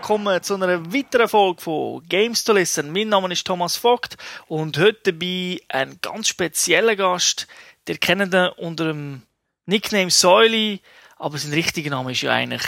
Willkommen 0.00 0.42
zu 0.42 0.54
einer 0.54 0.94
weiteren 0.94 1.28
Folge 1.28 1.60
von 1.60 2.02
Games 2.08 2.42
to 2.42 2.54
Listen. 2.54 2.90
Mein 2.90 3.10
Name 3.10 3.30
ist 3.34 3.46
Thomas 3.46 3.76
Vogt 3.76 4.16
und 4.46 4.78
heute 4.78 5.12
dabei 5.12 5.60
ein 5.68 5.98
ganz 6.00 6.28
spezieller 6.28 6.96
Gast. 6.96 7.46
Der 7.86 7.98
kennt 7.98 8.32
ihn 8.32 8.48
unter 8.56 8.86
dem 8.86 9.24
Nickname 9.66 10.10
Säuli, 10.10 10.80
aber 11.16 11.36
sein 11.36 11.52
richtiger 11.52 11.90
Name 11.90 12.12
ist 12.12 12.22
ja 12.22 12.32
eigentlich 12.32 12.62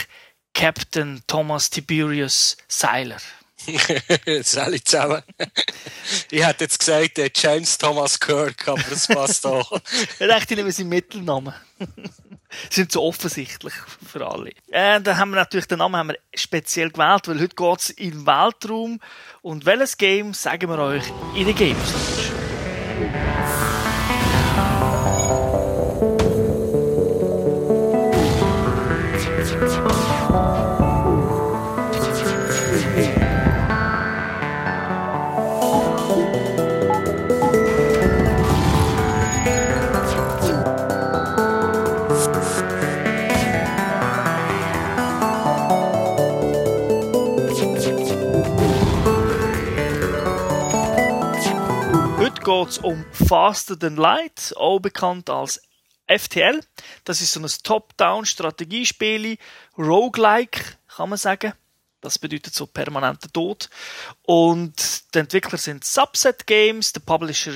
Captain 0.53 1.23
Thomas 1.25 1.71
Tiberius 1.71 2.55
Seiler. 2.67 3.17
Sally 4.43 4.83
zusammen. 4.83 5.23
ich 6.29 6.45
hätte 6.45 6.65
jetzt 6.65 6.77
gesagt 6.77 7.19
James 7.35 7.79
Thomas 7.79 8.19
Kirk, 8.19 8.67
aber 8.67 8.83
das 8.87 9.07
passt 9.07 9.47
auch. 9.47 9.71
ich 10.19 10.27
dachte, 10.27 10.53
ich 10.53 10.57
nehme 10.57 10.71
seinen 10.71 10.89
Mittelnamen. 10.89 11.55
sind 12.69 12.91
so 12.91 13.03
offensichtlich 13.03 13.73
für 14.05 14.25
alle. 14.25 14.51
Äh, 14.69 15.01
dann 15.01 15.17
haben 15.17 15.31
wir 15.31 15.37
natürlich 15.37 15.67
den 15.67 15.79
Namen 15.79 15.95
haben 15.95 16.09
wir 16.09 16.17
speziell 16.35 16.89
gewählt, 16.89 17.27
weil 17.27 17.39
heute 17.39 17.55
geht 17.55 17.79
es 17.79 17.89
in 17.89 18.11
den 18.11 18.27
Weltraum. 18.27 18.99
Und 19.41 19.65
welches 19.65 19.97
Game 19.97 20.33
sagen 20.33 20.69
wir 20.69 20.79
euch 20.79 21.03
in 21.35 21.45
den 21.45 21.55
Games? 21.55 21.93
Geht 52.43 52.69
es 52.69 52.77
um 52.79 53.05
Faster 53.13 53.79
Than 53.79 53.95
Light, 53.95 54.53
auch 54.57 54.79
bekannt 54.79 55.29
als 55.29 55.61
FTL. 56.07 56.61
Das 57.05 57.21
ist 57.21 57.31
so 57.31 57.39
ein 57.39 57.49
Top-Down-Strategiespiel, 57.63 59.37
Roguelike, 59.77 60.61
kann 60.93 61.09
man 61.09 61.17
sagen. 61.17 61.53
Das 62.01 62.19
bedeutet 62.19 62.53
so 62.53 62.65
permanenter 62.65 63.31
Tod. 63.31 63.69
Und 64.23 65.13
die 65.13 65.19
Entwickler 65.19 65.57
sind 65.57 65.85
Subset 65.85 66.45
Games, 66.45 66.91
der 66.91 66.99
Publisher 66.99 67.53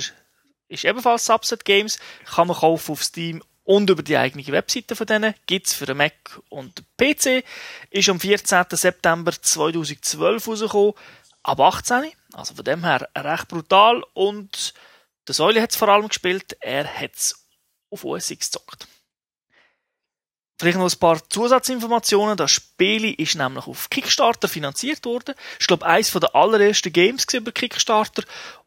ist 0.69 0.85
ebenfalls 0.85 1.25
Subset 1.25 1.65
Games, 1.65 1.99
kann 2.25 2.47
man 2.47 2.55
kaufen 2.55 2.93
auf 2.93 3.03
Steam 3.03 3.43
und 3.65 3.89
über 3.89 4.03
die 4.03 4.15
eigene 4.15 4.47
Webseite 4.47 4.95
von 4.95 5.07
denen. 5.07 5.33
Gibt's 5.47 5.73
für 5.73 5.85
den 5.85 5.97
Mac 5.97 6.39
und 6.47 6.81
den 6.99 7.15
PC. 7.15 7.43
Ist 7.89 8.07
am 8.07 8.21
14. 8.21 8.65
September 8.71 9.33
2012 9.33 10.47
rausgekommen 10.47 10.93
ab 11.43 11.59
18. 11.59 12.11
Also 12.37 12.53
von 12.53 12.63
dem 12.63 12.83
her 12.83 13.09
recht 13.17 13.47
brutal. 13.47 14.03
Und 14.13 14.73
der 15.27 15.35
Säule 15.35 15.61
hat 15.61 15.71
es 15.71 15.75
vor 15.75 15.89
allem 15.89 16.07
gespielt, 16.07 16.55
er 16.61 16.85
hat 16.85 17.15
es 17.15 17.47
auf 17.89 18.03
X 18.05 18.29
gezockt. 18.29 18.87
Vielleicht 20.59 20.77
noch 20.77 20.91
ein 20.91 20.99
paar 20.99 21.29
Zusatzinformationen. 21.29 22.37
Das 22.37 22.51
Spiel 22.51 23.13
ist 23.19 23.35
nämlich 23.35 23.67
auf 23.67 23.89
Kickstarter 23.89 24.47
finanziert 24.47 25.05
worden. 25.05 25.35
Ich 25.59 25.67
glaube, 25.67 25.85
eines 25.85 26.11
der 26.11 26.35
allerersten 26.35 26.93
Games 26.93 27.25
über 27.33 27.51
Kickstarter 27.51 28.23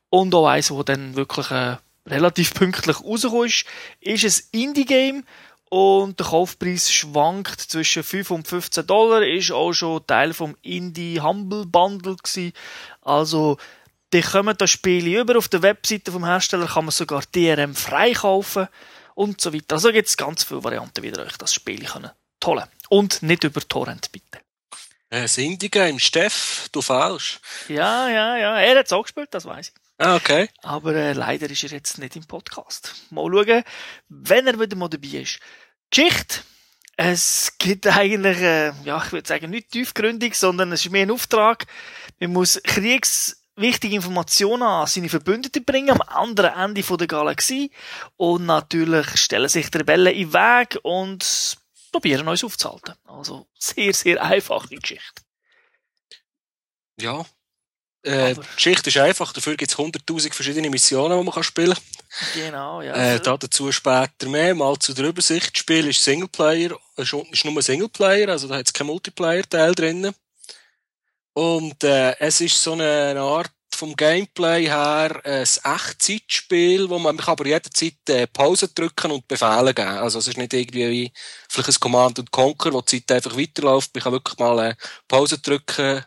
und 0.09 0.35
auch 0.35 0.47
eins, 0.47 0.69
das 0.69 0.85
dann 0.85 1.15
wirklich 1.17 1.51
äh, 1.51 1.77
relativ 2.07 2.55
pünktlich 2.55 3.01
rausgekommen 3.01 3.47
ist, 3.47 3.65
ist 4.01 4.53
ein 4.55 4.61
Indie-Game 4.61 5.25
und 5.71 6.19
der 6.19 6.27
Kaufpreis 6.27 6.93
schwankt 6.93 7.61
zwischen 7.61 8.03
5 8.03 8.31
und 8.33 8.49
15 8.49 8.87
Dollar, 8.87 9.23
ist 9.23 9.53
auch 9.53 9.73
schon 9.73 10.07
Teil 10.07 10.35
vom 10.35 10.57
Indie 10.63 11.21
Humble 11.21 11.65
Bundle 11.65 12.17
gewesen. 12.17 12.53
Also, 13.03 13.57
die 14.13 14.21
kommen 14.21 14.57
das 14.59 14.71
Spiel 14.71 15.07
über. 15.07 15.39
Auf 15.39 15.49
der 15.49 15.63
Webseite 15.63 16.11
vom 16.13 16.25
Hersteller 16.25 16.67
kann 16.67 16.85
man 16.85 16.93
sogar 16.93 17.23
DRM 17.35 17.75
frei 17.75 18.13
kaufen 18.13 18.67
und 19.15 19.41
so 19.41 19.55
weiter. 19.55 19.77
Also 19.77 19.93
gibt 19.93 20.09
es 20.09 20.17
ganz 20.17 20.43
viele 20.43 20.65
Varianten, 20.65 21.03
wie 21.03 21.09
ihr 21.09 21.19
euch 21.19 21.39
das 21.39 21.55
Spiel 21.55 21.85
können 21.85 22.11
holen 22.45 22.65
Und 22.89 23.23
nicht 23.23 23.45
über 23.45 23.61
Torrent, 23.61 24.11
bitte. 24.13 24.41
Ein 25.11 25.29
Indie-Game, 25.37 25.99
Steff, 25.99 26.69
du 26.73 26.83
falsch. 26.83 27.41
Ja, 27.69 28.09
ja, 28.09 28.37
ja. 28.37 28.61
Er 28.61 28.79
hat 28.79 28.87
es 28.87 28.93
auch 28.93 29.03
gespielt, 29.03 29.29
das 29.33 29.45
weiß 29.45 29.69
ich. 29.69 29.75
Ah, 30.01 30.17
okay. 30.17 30.49
Aber 30.63 30.95
äh, 30.95 31.13
leider 31.13 31.51
ist 31.51 31.63
er 31.63 31.73
jetzt 31.73 31.99
nicht 31.99 32.17
im 32.17 32.25
Podcast. 32.25 32.95
Mal 33.11 33.31
schauen, 33.31 33.63
wenn 34.09 34.47
er 34.47 34.59
wieder 34.59 34.75
mal 34.75 34.89
dabei 34.89 35.19
ist. 35.19 35.41
Geschichte. 35.91 36.41
Es 36.97 37.53
gibt 37.59 37.87
eigentlich, 37.87 38.39
äh, 38.39 38.73
ja, 38.85 39.03
ich 39.05 39.13
würde 39.13 39.29
sagen, 39.29 39.51
nicht 39.51 39.73
tiefgründig, 39.73 40.37
sondern 40.37 40.73
es 40.73 40.87
ist 40.87 40.91
mehr 40.91 41.03
ein 41.03 41.11
Auftrag. 41.11 41.67
Man 42.19 42.33
muss 42.33 42.63
kriegswichtige 42.65 43.95
Informationen 43.95 44.63
an 44.63 44.87
seine 44.87 45.11
Verbündeten 45.11 45.67
bringen, 45.67 45.91
am 45.91 46.01
anderen 46.01 46.55
Ende 46.55 46.97
der 46.97 47.07
Galaxie. 47.07 47.71
Und 48.17 48.47
natürlich 48.47 49.07
stellen 49.19 49.51
sich 49.51 49.71
die 49.71 49.79
Rebellen 49.79 50.15
in 50.15 50.31
den 50.31 50.33
Weg 50.33 50.79
und 50.83 51.59
probieren 51.93 52.27
uns 52.27 52.43
aufzuhalten. 52.43 52.95
Also 53.05 53.49
sehr, 53.59 53.93
sehr 53.93 54.23
einfache 54.23 54.77
Geschichte. 54.77 55.23
Ja, 56.99 57.27
äh, 58.03 58.35
die 58.35 58.41
Geschichte 58.55 58.89
ist 58.89 58.97
einfach, 58.97 59.33
dafür 59.33 59.57
gibt 59.57 59.71
es 59.71 59.79
100.000 59.79 60.33
verschiedene 60.33 60.71
Missionen, 60.71 61.19
die 61.19 61.25
man 61.25 61.35
kann 61.35 61.43
spielen 61.43 61.75
kann. 61.75 61.83
Genau, 62.35 62.83
ja. 62.83 62.95
Äh, 62.95 63.21
da 63.21 63.37
dazu 63.37 63.71
später 63.71 64.29
mehr. 64.29 64.55
Mal 64.55 64.79
zu 64.79 64.93
der 64.95 65.07
Übersicht. 65.07 65.55
Das 65.55 65.61
Spiel 65.61 65.87
ist 65.89 66.03
Singleplayer, 66.03 66.77
ist, 66.97 67.13
ist 67.13 67.45
nur 67.45 67.63
Singleplayer, 67.63 68.29
also 68.29 68.49
da 68.49 68.57
hat 68.57 68.67
es 68.67 68.73
keinen 68.73 68.89
Multiplayer-Teil 68.89 69.75
drin. 69.75 70.13
Und 71.35 71.85
äh, 71.85 72.19
es 72.19 72.41
ist 72.41 72.63
so 72.63 72.73
eine 72.73 73.21
Art 73.21 73.53
vom 73.81 73.97
Gameplay 73.97 74.67
her 74.67 75.21
ein 75.25 75.43
Echtzeitspiel, 75.43 76.91
wo 76.91 76.99
man 76.99 77.19
aber 77.19 77.47
jederzeit 77.47 78.09
äh, 78.09 78.27
Pause 78.27 78.69
drücken 78.69 79.11
und 79.11 79.27
Befehle 79.27 79.73
geben. 79.73 79.89
Also 79.89 80.19
es 80.19 80.29
ist 80.29 80.37
nicht 80.37 80.53
irgendwie 80.53 80.91
wie 80.91 81.13
vielleicht 81.49 81.71
ein 81.71 81.81
Command 81.81 82.19
und 82.19 82.31
Conquer, 82.31 82.73
wo 82.73 82.83
die 82.83 83.01
Zeit 83.01 83.17
einfach 83.17 83.39
weiterläuft. 83.39 83.95
Man 83.95 84.03
kann 84.03 84.13
wirklich 84.13 84.39
mal 84.39 84.71
äh, 84.71 84.75
Pause 85.09 85.39
drücken, 85.39 86.05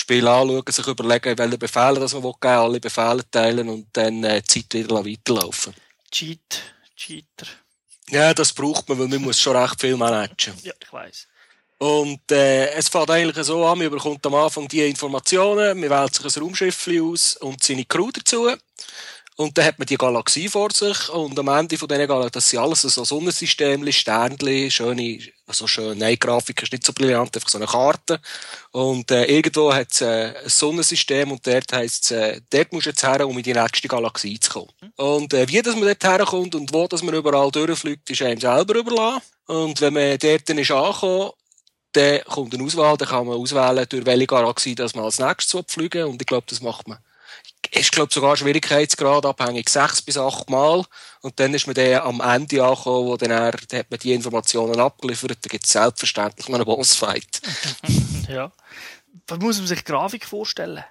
Spiel 0.00 0.26
anschauen, 0.26 0.62
sich 0.68 0.86
überlegen, 0.86 1.38
welche 1.38 1.58
Befehle 1.58 2.00
das 2.00 2.14
man 2.14 2.22
geben 2.22 2.36
will, 2.42 2.50
alle 2.50 2.80
Befehle 2.80 3.30
teilen 3.30 3.68
und 3.68 3.88
dann 3.92 4.24
äh, 4.24 4.40
die 4.42 4.68
Zeit 4.68 4.74
wieder 4.74 5.04
weiterlaufen. 5.04 5.74
Cheat, 6.10 6.62
Cheater. 6.96 7.46
Ja, 8.10 8.32
das 8.32 8.52
braucht 8.52 8.88
man, 8.88 8.98
weil 8.98 9.08
man 9.08 9.22
muss 9.22 9.40
schon 9.40 9.56
recht 9.56 9.80
viel 9.80 9.96
managen. 9.96 10.54
Ja, 10.62 10.72
ich 10.80 10.92
weiß. 10.92 11.28
Und 11.78 12.32
äh, 12.32 12.70
es 12.70 12.88
fängt 12.88 13.10
eigentlich 13.10 13.46
so 13.46 13.64
an, 13.64 13.78
man 13.78 13.90
bekommt 13.90 14.24
am 14.26 14.34
Anfang 14.34 14.66
die 14.66 14.80
Informationen, 14.82 15.78
man 15.78 15.90
wählt 15.90 16.14
sich 16.14 16.24
ein 16.36 16.42
Raumschiff 16.42 16.88
aus 17.00 17.36
und 17.36 17.62
seine 17.62 17.84
Crew 17.84 18.10
dazu. 18.10 18.50
Und 19.36 19.56
dann 19.56 19.64
hat 19.64 19.78
man 19.78 19.86
die 19.86 19.96
Galaxie 19.96 20.48
vor 20.48 20.72
sich 20.72 21.08
und 21.10 21.38
am 21.38 21.46
Ende 21.46 21.78
von 21.78 21.86
diesen 21.86 22.08
Galaxien, 22.08 22.32
das 22.32 22.50
sind 22.50 22.58
alles 22.58 22.82
so 22.82 23.04
Sonnensystemli, 23.04 23.92
Sternli, 23.92 24.68
schöne, 24.68 25.20
also 25.48 25.66
schön, 25.66 25.96
nein, 25.96 26.16
Grafik 26.18 26.62
ist 26.62 26.72
nicht 26.72 26.84
so 26.84 26.92
brillant, 26.92 27.34
einfach 27.34 27.48
so 27.48 27.58
eine 27.58 27.66
Karte. 27.66 28.20
Und 28.70 29.10
äh, 29.10 29.24
irgendwo 29.24 29.72
hat 29.72 29.88
es 29.90 30.02
äh, 30.02 30.34
ein 30.44 30.48
Sonnensystem 30.48 31.32
und 31.32 31.46
dort 31.46 31.72
heisst 31.72 32.04
es, 32.04 32.10
äh, 32.10 32.40
dort 32.50 32.72
musst 32.72 32.86
du 32.86 32.90
jetzt 32.90 33.02
her, 33.02 33.26
um 33.26 33.36
in 33.36 33.42
die 33.42 33.54
nächste 33.54 33.88
Galaxie 33.88 34.38
zu 34.38 34.50
kommen. 34.50 34.68
Und 34.96 35.32
äh, 35.32 35.48
wie 35.48 35.62
dass 35.62 35.74
man 35.74 35.86
dort 35.86 36.04
herkommt 36.04 36.54
und 36.54 36.72
wo 36.72 36.86
dass 36.86 37.02
man 37.02 37.14
überall 37.14 37.50
durchfliegt, 37.50 38.10
ist 38.10 38.22
einem 38.22 38.40
selber 38.40 38.76
überlassen. 38.76 39.22
Und 39.46 39.80
wenn 39.80 39.94
man 39.94 40.18
dort 40.18 40.48
dann 40.48 40.58
ist 40.58 40.70
angekommen, 40.70 41.30
dann 41.92 42.20
kommt 42.24 42.54
eine 42.54 42.64
Auswahl, 42.64 42.96
dann 42.98 43.08
kann 43.08 43.26
man 43.26 43.36
auswählen, 43.36 43.86
durch 43.88 44.04
welche 44.04 44.26
Galaxie 44.26 44.74
dass 44.74 44.94
man 44.94 45.06
als 45.06 45.18
nächstes 45.18 45.64
fliegen 45.68 46.04
und 46.04 46.20
ich 46.20 46.26
glaube, 46.26 46.46
das 46.46 46.60
macht 46.60 46.86
man 46.86 46.98
ist, 47.70 47.92
glaube 47.92 48.12
sogar 48.12 48.36
Schwierigkeitsgrad 48.36 49.26
abhängig 49.26 49.68
sechs 49.68 50.02
bis 50.02 50.16
acht 50.16 50.48
Mal. 50.50 50.84
Und 51.20 51.38
dann 51.38 51.54
ist 51.54 51.66
man 51.66 51.74
dann 51.74 52.00
am 52.02 52.20
Ende 52.20 52.64
angekommen, 52.64 53.06
wo 53.06 53.16
dann 53.16 53.30
er, 53.30 53.52
dann 53.52 53.80
hat 53.80 53.90
man 53.90 54.00
die 54.00 54.12
Informationen 54.12 54.78
abgeliefert. 54.78 55.38
Da 55.42 55.48
gibt 55.48 55.64
es 55.64 55.72
selbstverständlich 55.72 56.48
noch 56.48 56.56
einen 56.56 56.64
Bossfight. 56.64 57.40
ja. 58.28 58.52
Was 59.26 59.38
muss 59.38 59.58
man 59.58 59.66
sich 59.66 59.84
Grafik 59.84 60.24
vorstellen? 60.24 60.84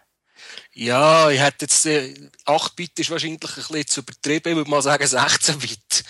Ja, 0.74 1.30
ich 1.32 1.40
hätte 1.40 1.66
jetzt, 1.66 1.86
äh, 1.88 2.14
8-Bit 2.46 3.00
ist 3.00 3.10
wahrscheinlich 3.10 3.42
ein 3.42 3.66
bisschen 3.66 3.88
zu 3.88 4.02
übertrieben, 4.02 4.50
ich 4.50 4.56
würde 4.56 4.70
mal 4.70 4.82
sagen 4.82 5.04
16-Bit. 5.04 6.04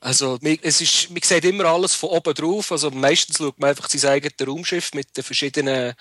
also, 0.00 0.38
es 0.62 0.80
ist, 0.80 1.10
man 1.10 1.22
sieht 1.22 1.44
immer 1.44 1.64
alles 1.64 1.94
von 1.94 2.10
oben 2.10 2.34
drauf, 2.34 2.70
also 2.70 2.90
meistens 2.90 3.38
schaut 3.38 3.58
man 3.58 3.70
einfach 3.70 3.88
sein 3.88 4.10
eigenes 4.10 4.46
Raumschiff 4.46 4.92
mit 4.92 5.16
den 5.16 5.24
verschiedenen 5.24 5.94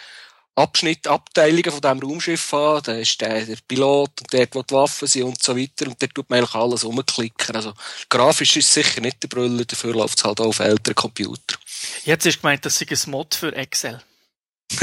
Abschnitt, 0.56 1.08
Abteilungen 1.08 1.72
von 1.72 1.82
diesem 1.82 2.00
Raumschiff 2.00 2.54
an. 2.54 2.82
Da 2.84 2.94
ist 2.94 3.20
der, 3.20 3.46
der 3.46 3.58
Pilot 3.68 4.12
und 4.22 4.34
dort, 4.34 4.56
wo 4.56 4.62
die 4.62 4.74
Waffen 4.74 5.08
sind 5.08 5.24
und 5.24 5.42
so 5.42 5.58
weiter. 5.58 5.88
Und 5.88 6.02
dort 6.02 6.14
tut 6.14 6.30
man 6.30 6.40
eigentlich 6.40 6.56
alles 6.56 6.84
umklicken. 6.84 7.56
Also, 7.56 7.74
grafisch 8.10 8.58
ist 8.58 8.68
es 8.68 8.74
sicher 8.74 9.02
nicht 9.02 9.24
der 9.24 9.28
Brüller, 9.30 9.66
dafür 9.66 9.94
läuft 9.94 10.20
es 10.20 10.24
halt 10.24 10.40
auch 10.40 10.48
auf 10.48 10.60
älteren 10.60 10.96
Computer. 10.96 11.58
Jetzt 12.06 12.26
ist 12.26 12.42
gemeint, 12.42 12.66
das 12.66 12.78
sei 12.78 12.86
ein 12.90 13.12
Mod 13.12 13.34
für 13.34 13.56
Excel. 13.56 14.02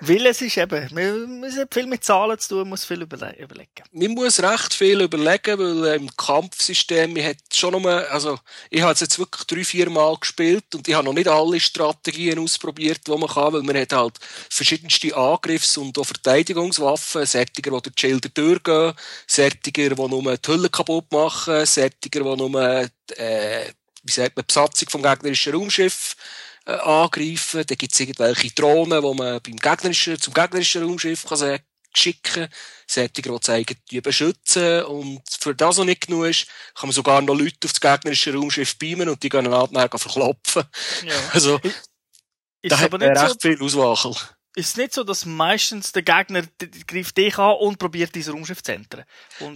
Weil 0.00 0.26
es 0.26 0.40
ist 0.40 0.56
eben, 0.56 0.88
man, 0.92 1.52
hat 1.54 1.74
viel 1.74 1.86
mit 1.86 2.02
Zahlen 2.02 2.38
zu 2.38 2.48
tun, 2.48 2.68
muss 2.68 2.84
viel 2.84 3.02
überle 3.02 3.36
überlegen. 3.38 3.84
Man 3.92 4.12
muss 4.12 4.42
recht 4.42 4.72
viel 4.72 5.02
überlegen, 5.02 5.58
weil 5.58 5.84
äh, 5.86 5.96
im 5.96 6.08
Kampfsystem, 6.16 7.12
man 7.12 7.24
hat 7.24 7.36
schon 7.52 7.80
nur, 7.80 8.10
also, 8.10 8.38
ich 8.70 8.80
habe 8.80 8.96
jetzt 8.98 9.18
wirklich 9.18 9.44
drei, 9.44 9.64
vier 9.64 9.90
Mal 9.90 10.16
gespielt 10.16 10.74
und 10.74 10.88
ich 10.88 10.94
habe 10.94 11.04
noch 11.04 11.12
nicht 11.12 11.28
alle 11.28 11.60
Strategien 11.60 12.38
ausprobiert, 12.38 13.06
die 13.06 13.10
man 13.10 13.28
kann, 13.28 13.52
weil 13.52 13.62
man 13.62 13.76
hat 13.76 13.92
halt 13.92 14.18
verschiedenste 14.48 15.14
Angriffs- 15.14 15.76
und 15.76 15.98
auch 15.98 16.06
Verteidigungswaffen, 16.06 17.26
Sättiger, 17.26 17.70
die 17.70 17.82
durch 17.82 17.94
die 17.94 18.00
Schilder 18.00 18.28
durchgehen, 18.30 18.94
Sättiger, 19.26 19.94
die 19.94 20.08
nur 20.08 20.36
die 20.36 20.52
Hülle 20.52 20.70
kaputt 20.70 21.12
machen, 21.12 21.66
Sättiger, 21.66 22.20
die 22.20 22.36
nur, 22.36 22.88
äh, 23.16 23.66
wie 24.02 24.12
sagt 24.12 24.36
man, 24.36 24.46
Besatzung 24.46 24.88
vom 24.88 25.02
gegnerischen 25.02 25.54
Raumschiff 25.54 26.16
äh, 26.66 26.72
angreifen. 26.72 27.64
Dann 27.66 27.78
gibt 27.78 27.92
es 27.92 28.00
irgendwelche 28.00 28.50
Drohnen, 28.50 29.02
die 29.02 29.14
man 29.14 29.40
beim 29.40 29.56
gegnerischen, 29.56 30.20
zum 30.20 30.34
gegnerischen 30.34 30.84
Raumschiff 30.84 31.26
kann 31.26 31.38
sagen, 31.38 31.62
schicken. 31.96 32.48
Sättiger, 32.86 33.32
die 33.32 33.40
zeigen, 33.40 33.76
die 33.90 34.00
beschützen. 34.00 34.84
Und 34.84 35.22
für 35.40 35.54
das, 35.54 35.78
was 35.78 35.86
nicht 35.86 36.06
genug 36.06 36.26
ist, 36.26 36.46
kann 36.74 36.88
man 36.88 36.92
sogar 36.92 37.22
noch 37.22 37.34
Leute 37.34 37.56
auf 37.64 37.72
das 37.72 37.80
gegnerische 37.80 38.34
Raumschiff 38.34 38.78
beamen 38.78 39.08
und 39.08 39.22
die 39.22 39.28
gehen 39.28 39.44
dann 39.44 39.72
nachher 39.72 39.98
verklopfen. 39.98 40.64
Ja. 41.04 41.14
Also, 41.32 41.60
ist 42.62 42.72
da 42.72 42.78
hat 42.78 42.92
man 42.92 43.02
recht 43.02 43.18
so, 43.18 43.36
viel 43.40 43.60
Auswachel. 43.60 44.14
Ist 44.56 44.70
es 44.70 44.76
nicht 44.76 44.94
so, 44.94 45.02
dass 45.02 45.26
meistens 45.26 45.92
der 45.92 46.02
Gegner 46.02 46.44
greift 46.86 47.16
dich 47.16 47.36
an 47.38 47.56
und 47.56 47.78
probiert 47.78 48.14
diese 48.14 48.30
Raumschiff 48.30 48.62
zu 48.62 48.72
entern? 48.72 49.04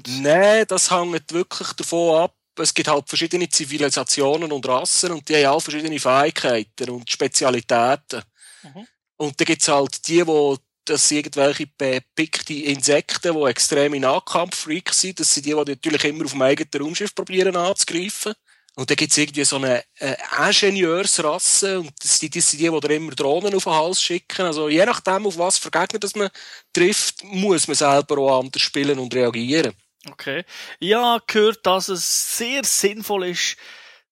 Nein, 0.09 0.65
das 0.67 0.91
hängt 0.91 1.33
wirklich 1.33 1.73
davon 1.75 2.23
ab, 2.23 2.35
es 2.63 2.75
gibt 2.75 2.89
halt 2.89 3.09
verschiedene 3.09 3.49
Zivilisationen 3.49 4.51
und 4.53 4.67
Rassen 4.67 5.13
und 5.13 5.29
die 5.29 5.37
haben 5.37 5.55
auch 5.55 5.61
verschiedene 5.61 5.99
Fähigkeiten 5.99 6.91
und 6.91 7.11
Spezialitäten. 7.11 8.23
Mhm. 8.63 8.87
Und 9.17 9.41
da 9.41 9.45
gibt 9.45 9.63
es 9.63 9.69
halt 9.69 10.07
die, 10.09 10.25
die 10.25 10.57
das 10.89 11.07
sind 11.07 11.19
irgendwelche 11.19 11.67
bepickte 11.67 12.55
Insekten, 12.55 13.35
die 13.35 13.51
extreme 13.51 14.01
Nahkampffreaks 14.01 15.01
sind. 15.01 15.21
Das 15.21 15.35
sind 15.35 15.45
die, 15.47 15.51
die 15.51 15.57
natürlich 15.57 16.05
immer 16.05 16.25
auf 16.25 16.33
dem 16.33 16.43
eigenen 16.43 16.83
Raumschiff 16.83 17.15
probieren 17.15 17.57
anzugreifen. 17.57 18.33
Und 18.75 18.89
dann 18.89 18.97
gibt 18.97 19.11
es 19.11 19.19
irgendwie 19.19 19.45
so 19.45 19.57
eine 19.57 19.83
äh, 19.99 20.15
Ingenieursrasse 20.39 21.81
und 21.81 21.91
das 22.01 22.19
sind, 22.19 22.37
das 22.37 22.49
sind 22.49 22.61
die, 22.61 22.69
die 22.81 22.95
immer 22.95 23.11
Drohnen 23.11 23.55
auf 23.55 23.65
den 23.65 23.73
Hals 23.73 24.01
schicken. 24.01 24.47
Also 24.47 24.69
je 24.69 24.87
nachdem, 24.87 25.27
auf 25.27 25.37
was 25.37 25.59
für 25.59 25.71
Gegner 25.71 25.99
das 25.99 26.15
man 26.15 26.31
trifft, 26.73 27.25
muss 27.25 27.67
man 27.67 27.75
selber 27.75 28.19
auch 28.19 28.39
anders 28.39 28.63
spielen 28.63 29.01
und 29.01 29.13
reagieren. 29.13 29.75
Okay. 30.07 30.45
Ich 30.79 30.95
habe 30.95 31.23
gehört, 31.27 31.67
dass 31.67 31.89
es 31.89 32.39
sehr 32.39 32.65
sinnvoll 32.65 33.29
ist, 33.29 33.57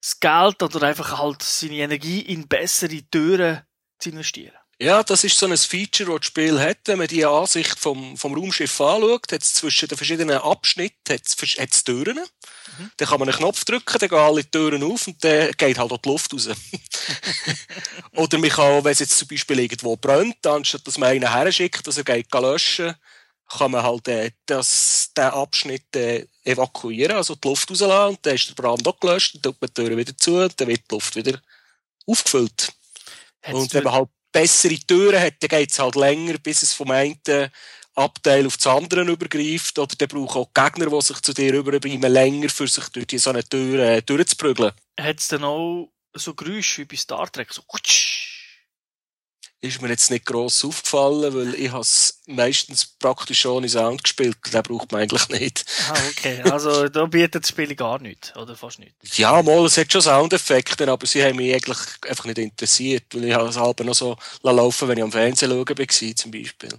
das 0.01 0.21
Geld 0.21 0.63
oder 0.63 0.87
einfach 0.87 1.19
halt 1.19 1.43
seine 1.43 1.77
Energie 1.77 2.21
in 2.21 2.49
bessere 2.49 3.03
Türen 3.11 3.63
zu 3.99 4.11
investieren. 4.11 4.57
Ja, 4.79 5.03
das 5.03 5.25
ist 5.25 5.39
so 5.39 5.47
ein 5.47 5.57
Feature, 5.57 6.11
das 6.11 6.21
das 6.21 6.27
Spiel 6.27 6.61
hat. 6.61 6.79
Wenn 6.85 6.99
man 6.99 7.07
die 7.07 7.25
Ansicht 7.25 7.79
vom, 7.79 8.15
vom 8.19 8.35
Raumschiff 8.35 8.79
anschaut, 8.79 9.33
hat 9.33 9.43
es 9.43 9.55
zwischen 9.55 9.89
den 9.89 9.97
verschiedenen 9.97 10.37
Abschnitten 10.37 11.15
hat's, 11.15 11.35
hat's 11.59 11.83
Türen. 11.83 12.19
Mhm. 12.19 12.91
Dann 12.99 13.09
kann 13.09 13.19
man 13.19 13.29
einen 13.31 13.39
Knopf 13.39 13.65
drücken, 13.65 13.99
dann 13.99 14.09
gehen 14.11 14.19
alle 14.19 14.51
Türen 14.51 14.83
auf 14.83 15.07
und 15.07 15.25
dann 15.25 15.53
geht 15.53 15.79
halt 15.79 15.93
auch 15.93 15.97
die 15.97 16.09
Luft 16.11 16.35
raus. 16.35 16.51
Oder 18.13 18.39
man 18.39 18.51
kann, 18.51 18.85
wenn 18.85 18.93
es 18.93 18.99
jetzt 18.99 19.17
zum 19.17 19.29
Beispiel 19.29 19.61
irgendwo 19.61 19.97
brennt, 19.97 20.47
anstatt 20.47 20.87
dass 20.87 20.99
man 20.99 21.09
einen 21.09 21.33
her 21.33 21.51
schickt, 21.51 21.87
dass 21.87 21.97
er 21.97 22.05
geht 22.05 22.33
löschen 22.35 22.95
kann 23.49 23.71
man 23.71 23.83
halt 23.83 24.09
äh, 24.09 24.31
das, 24.47 25.11
den 25.17 25.25
Abschnitt 25.25 25.95
äh, 25.95 26.27
evakuieren, 26.45 27.17
also 27.17 27.35
die 27.35 27.49
Luft 27.49 27.71
rauslassen 27.71 28.17
und 28.17 28.27
dann 28.27 28.35
ist 28.35 28.49
der 28.49 28.55
Brand 28.55 28.87
auch 28.87 28.99
gelöscht, 28.99 29.35
dann 29.35 29.43
tut 29.43 29.61
man 29.61 29.69
die 29.69 29.75
Türen 29.75 29.97
wieder 29.97 30.17
zu 30.17 30.37
und 30.37 30.61
dann 30.61 30.69
wird 30.69 30.91
die 30.91 30.95
Luft 30.95 31.17
wieder 31.17 31.41
aufgefüllt. 32.07 32.73
Hat's 33.43 33.59
und 33.59 33.75
wenn 33.75 33.85
man 33.85 33.93
halt 33.95 34.09
bessere 34.33 34.77
Türen 34.79 35.21
hat, 35.21 35.35
dann 35.41 35.49
geht 35.49 35.71
es 35.71 35.79
halt 35.79 35.95
länger, 35.95 36.39
bis 36.39 36.63
es 36.63 36.73
vom 36.73 36.91
einen 36.91 37.19
Abteil 37.95 38.47
auf 38.47 38.57
das 38.57 38.67
andere 38.67 39.03
übergreift 39.03 39.79
oder 39.79 39.95
dann 39.97 40.09
brauchen 40.09 40.43
auch 40.43 40.53
Gegner, 40.53 40.91
die 40.91 41.03
sich 41.03 41.21
zu 41.23 41.33
dir 41.33 41.55
überbringen, 41.55 42.13
länger 42.13 42.51
für 42.51 42.69
sich 42.69 42.89
durch 42.91 43.07
die 43.07 43.19
so 43.19 43.31
eine 43.31 43.43
Tür 43.43 43.79
äh, 43.79 44.03
durchzuprügeln. 44.03 44.73
Hat 45.01 45.19
es 45.19 45.29
dann 45.29 45.45
auch 45.45 45.91
so 46.13 46.35
Geräusche 46.35 46.83
wie 46.83 46.85
bei 46.85 46.97
Star 46.97 47.31
Trek, 47.31 47.53
so 47.53 47.63
ist 49.61 49.81
mir 49.81 49.89
jetzt 49.89 50.11
nicht 50.11 50.27
gross 50.27 50.65
aufgefallen, 50.65 51.35
weil 51.35 51.55
ich 51.55 51.73
has 51.73 52.21
meistens 52.27 52.87
praktisch 52.99 53.41
schon 53.41 53.63
in 53.63 53.69
Sound 53.69 54.05
gespielt. 54.05 54.37
Den 54.53 54.63
braucht 54.63 54.93
man 54.93 55.03
eigentlich 55.03 55.29
nicht. 55.29 55.65
Ah, 55.89 55.99
okay. 56.11 56.43
Also 56.43 56.89
da 56.89 57.07
bietet 57.07 57.45
das 57.45 57.51
Spiel 57.51 57.75
gar 57.75 57.99
nichts, 57.99 58.35
oder 58.37 58.55
fast 58.55 58.79
nichts? 58.79 59.17
Ja, 59.17 59.43
mal, 59.43 59.65
es 59.65 59.79
hat 59.79 59.91
schon 59.91 60.03
Soundeffekte, 60.03 60.91
aber 60.91 61.07
sie 61.07 61.23
haben 61.23 61.37
mich 61.37 61.55
eigentlich 61.55 61.79
einfach 62.07 62.27
nicht 62.27 62.39
interessiert, 62.39 63.05
weil 63.15 63.25
ich 63.25 63.35
das 63.35 63.57
halb 63.57 63.81
noch 63.81 63.95
so 63.95 64.17
laufen 64.43 64.89
wenn 64.89 64.99
ich 64.99 65.05
am 65.05 65.13
Fernsehen 65.13 65.51
schauen 65.51 65.79
war, 65.79 66.17
zum 66.17 66.31
Beispiel. 66.31 66.71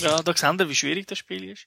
Ja, 0.00 0.22
da 0.22 0.36
sehen 0.36 0.58
wir, 0.58 0.68
wie 0.68 0.74
schwierig 0.74 1.06
das 1.06 1.18
Spiel 1.18 1.50
ist. 1.50 1.66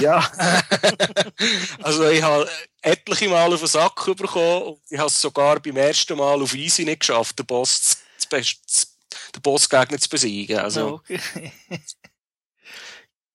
Ja. 0.00 0.18
also 1.82 2.08
ich 2.08 2.22
habe 2.22 2.48
etliche 2.82 3.28
Mal 3.28 3.52
auf 3.52 3.60
den 3.60 3.68
Sack 3.68 4.04
bekommen 4.16 4.62
und 4.62 4.80
ich 4.88 4.98
habe 4.98 5.08
es 5.08 5.20
sogar 5.20 5.58
beim 5.60 5.76
ersten 5.76 6.16
Mal 6.16 6.40
auf 6.40 6.54
Easy 6.54 6.84
nicht 6.84 7.00
geschafft, 7.00 7.38
den 7.38 7.46
Boss 7.46 7.80
zu, 7.82 8.28
zu 8.66 8.91
den 9.34 9.42
Bossgegner 9.42 9.98
zu 9.98 10.08
besiegen. 10.08 10.58
Also. 10.58 10.94
Okay. 10.94 11.20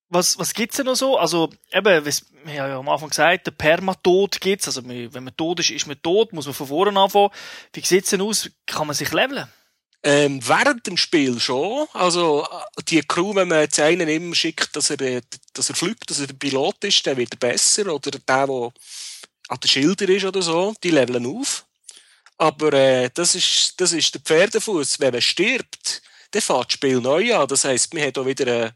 was, 0.10 0.38
was 0.40 0.54
gibt's 0.54 0.78
denn 0.78 0.86
noch 0.86 0.96
so? 0.96 1.18
Also, 1.18 1.50
eben, 1.72 2.06
wir 2.06 2.62
haben 2.62 2.70
ja 2.70 2.80
am 2.80 2.90
Anfang 2.90 3.10
gesagt, 3.10 3.48
der 3.48 3.52
Permatod 3.52 4.40
gibt's. 4.40 4.68
Also, 4.68 4.88
wenn 4.88 5.24
man 5.24 5.36
tot 5.36 5.60
ist, 5.60 5.72
ist 5.72 5.88
man 5.88 6.02
tot, 6.02 6.34
muss 6.34 6.46
man 6.46 6.54
von 6.54 6.68
vorne 6.68 7.00
anfangen. 7.00 7.30
Wie 7.74 7.82
sieht's 7.82 8.10
denn 8.12 8.22
aus? 8.22 8.50
Kann 8.66 8.88
man 8.88 8.96
sich 8.96 9.12
leveln? 9.12 9.48
Ähm, 10.04 10.48
während 10.48 10.86
dem 10.88 10.96
Spiel 10.96 11.40
schon. 11.40 11.88
Also, 11.94 12.48
die 12.88 13.02
Crew, 13.02 13.36
wenn 13.36 13.48
man 13.48 13.62
jetzt 13.62 13.80
einen 13.80 14.08
immer 14.08 14.36
schickt, 14.36 14.76
dass 14.76 14.90
er, 14.90 15.22
dass 15.54 15.70
er 15.70 15.76
fliegt, 15.76 16.10
dass 16.10 16.20
er 16.20 16.28
der 16.28 16.36
Pilot 16.36 16.84
ist, 16.84 17.06
der 17.06 17.18
wird 17.18 17.40
besser. 17.40 17.94
Oder 17.94 18.12
der, 18.12 18.22
der 18.22 18.72
an 19.50 19.60
den 19.60 19.68
Schilder 19.68 20.10
ist 20.10 20.26
oder 20.26 20.42
so, 20.42 20.74
die 20.84 20.92
leveln 20.92 21.26
auf. 21.26 21.66
Aber 22.38 22.74
äh, 22.74 23.10
das, 23.14 23.36
ist, 23.36 23.80
das 23.80 23.94
ist 23.94 24.14
der 24.14 24.22
Pferdefuß. 24.22 25.00
Wenn 25.00 25.14
man 25.14 25.22
stirbt, 25.22 26.02
dann 26.32 26.42
fährt 26.42 26.66
das 26.66 26.74
Spiel 26.74 27.02
neu 27.02 27.36
an. 27.36 27.48
Das 27.48 27.66
heisst, 27.66 27.94
wir 27.94 28.02
haben 28.04 28.14
hier 28.14 28.26
wieder 28.26 28.48
eine, 28.48 28.76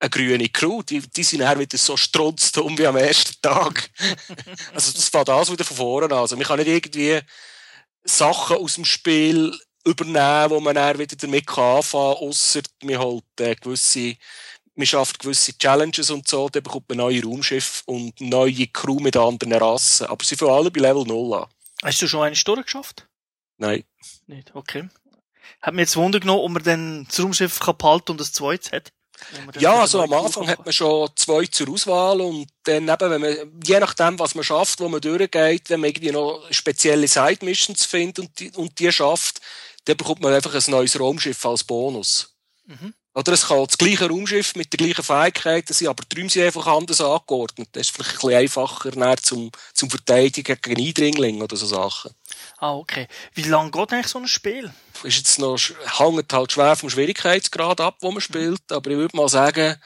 eine 0.00 0.10
grüne 0.10 0.48
Crew. 0.48 0.82
Die, 0.82 1.00
die 1.00 1.22
sind 1.22 1.40
dann 1.40 1.58
wieder 1.58 1.78
so 1.78 1.96
strunzdumm 1.96 2.76
wie 2.78 2.86
am 2.86 2.96
ersten 2.96 3.40
Tag. 3.40 3.90
also 4.74 4.92
das 4.92 5.08
fährt 5.08 5.28
alles 5.28 5.52
wieder 5.52 5.64
von 5.64 5.76
vorne 5.76 6.06
an. 6.06 6.20
Also 6.20 6.36
man 6.36 6.46
kann 6.46 6.58
nicht 6.58 6.68
irgendwie 6.68 7.20
Sachen 8.02 8.56
aus 8.56 8.74
dem 8.74 8.84
Spiel 8.84 9.56
übernehmen, 9.84 10.50
wo 10.50 10.60
man 10.60 10.74
dann 10.74 10.98
wieder 10.98 11.16
damit 11.16 11.48
anfangen 11.48 12.14
kann, 12.14 12.28
ausser 12.28 12.62
man 12.82 12.98
holt 12.98 13.24
äh, 13.38 13.54
gewisse 13.54 14.16
man 14.80 14.86
schafft 14.86 15.18
gewisse 15.18 15.56
Challenges 15.56 16.10
und 16.10 16.26
so, 16.26 16.48
dann 16.48 16.62
bekommt 16.62 16.88
man 16.88 16.98
neue 16.98 17.22
Raumschiffe 17.22 17.82
und 17.86 18.18
neue 18.20 18.66
Crew 18.68 18.98
mit 18.98 19.16
anderen 19.16 19.52
Rassen. 19.52 20.06
Aber 20.06 20.24
sie 20.24 20.36
fangen 20.36 20.52
alle 20.52 20.70
bei 20.70 20.80
Level 20.80 21.04
0 21.04 21.34
an. 21.34 21.46
Hast 21.82 22.02
du 22.02 22.08
schon 22.08 22.22
eine 22.22 22.36
Stunde 22.36 22.62
geschafft? 22.62 23.08
Nein. 23.56 23.84
Nicht, 24.26 24.54
okay. 24.54 24.88
Hat 25.60 25.74
mir 25.74 25.82
jetzt 25.82 25.96
Wunder 25.96 26.20
genommen, 26.20 26.42
ob 26.42 26.50
man 26.52 26.62
dann 26.62 27.06
das 27.06 27.20
Raumschiff 27.20 27.60
kann 27.60 27.76
behalten 27.76 28.12
und 28.12 28.20
das 28.20 28.32
zweites 28.32 28.72
hat. 28.72 28.92
Ja, 29.58 29.80
also 29.80 30.00
am 30.02 30.12
Anfang 30.12 30.48
hat 30.48 30.64
man 30.64 30.72
schon 30.72 31.10
zwei 31.14 31.44
zur 31.46 31.68
Auswahl 31.68 32.20
und 32.22 32.46
dann 32.62 32.88
eben, 32.88 33.10
wenn 33.10 33.20
man, 33.20 33.60
je 33.62 33.78
nachdem, 33.78 34.18
was 34.18 34.34
man 34.34 34.44
schafft, 34.44 34.80
wo 34.80 34.88
man 34.88 35.00
durchgeht, 35.00 35.68
wenn 35.68 35.80
man 35.80 35.90
irgendwie 35.90 36.10
noch 36.10 36.46
spezielle 36.50 37.06
Side-Missions 37.06 37.84
findet 37.84 38.18
und 38.20 38.38
die, 38.38 38.50
und 38.52 38.78
die 38.78 38.90
schafft, 38.90 39.40
dann 39.84 39.96
bekommt 39.96 40.22
man 40.22 40.32
einfach 40.32 40.54
ein 40.54 40.70
neues 40.70 40.98
Raumschiff 40.98 41.44
als 41.44 41.64
Bonus. 41.64 42.34
Mhm. 42.64 42.94
Oder 43.12 43.32
es 43.32 43.48
kann 43.48 43.64
das 43.64 43.76
gleiche 43.76 44.08
Raumschiff 44.08 44.54
mit 44.54 44.72
der 44.72 44.78
gleichen 44.78 45.02
Fähigkeiten 45.02 45.72
sein, 45.72 45.88
aber 45.88 46.04
die 46.04 46.16
Räume 46.16 46.30
sind 46.30 46.44
einfach 46.44 46.66
anders 46.68 47.00
angeordnet. 47.00 47.68
Das 47.72 47.88
ist 47.88 47.90
vielleicht 47.90 48.12
ein 48.12 48.14
bisschen 48.14 48.34
einfacher 48.34 49.16
zum, 49.16 49.50
zum 49.74 49.90
Verteidigen 49.90 50.56
gegen 50.62 50.86
Eindringlinge 50.86 51.42
oder 51.42 51.56
so 51.56 51.66
Sachen. 51.66 52.12
Ah, 52.58 52.74
okay. 52.74 53.08
Wie 53.34 53.42
lange 53.42 53.72
geht 53.72 53.92
eigentlich 53.92 54.06
so 54.06 54.20
ein 54.20 54.28
Spiel? 54.28 54.72
Ist 55.02 55.16
jetzt 55.16 55.38
noch, 55.40 55.58
hängt 55.98 56.32
halt 56.32 56.52
schwer 56.52 56.76
vom 56.76 56.88
Schwierigkeitsgrad 56.88 57.80
ab, 57.80 57.96
wo 58.00 58.12
man 58.12 58.20
spielt, 58.20 58.70
aber 58.70 58.90
ich 58.90 58.96
würde 58.96 59.16
mal 59.16 59.28
sagen, 59.28 59.76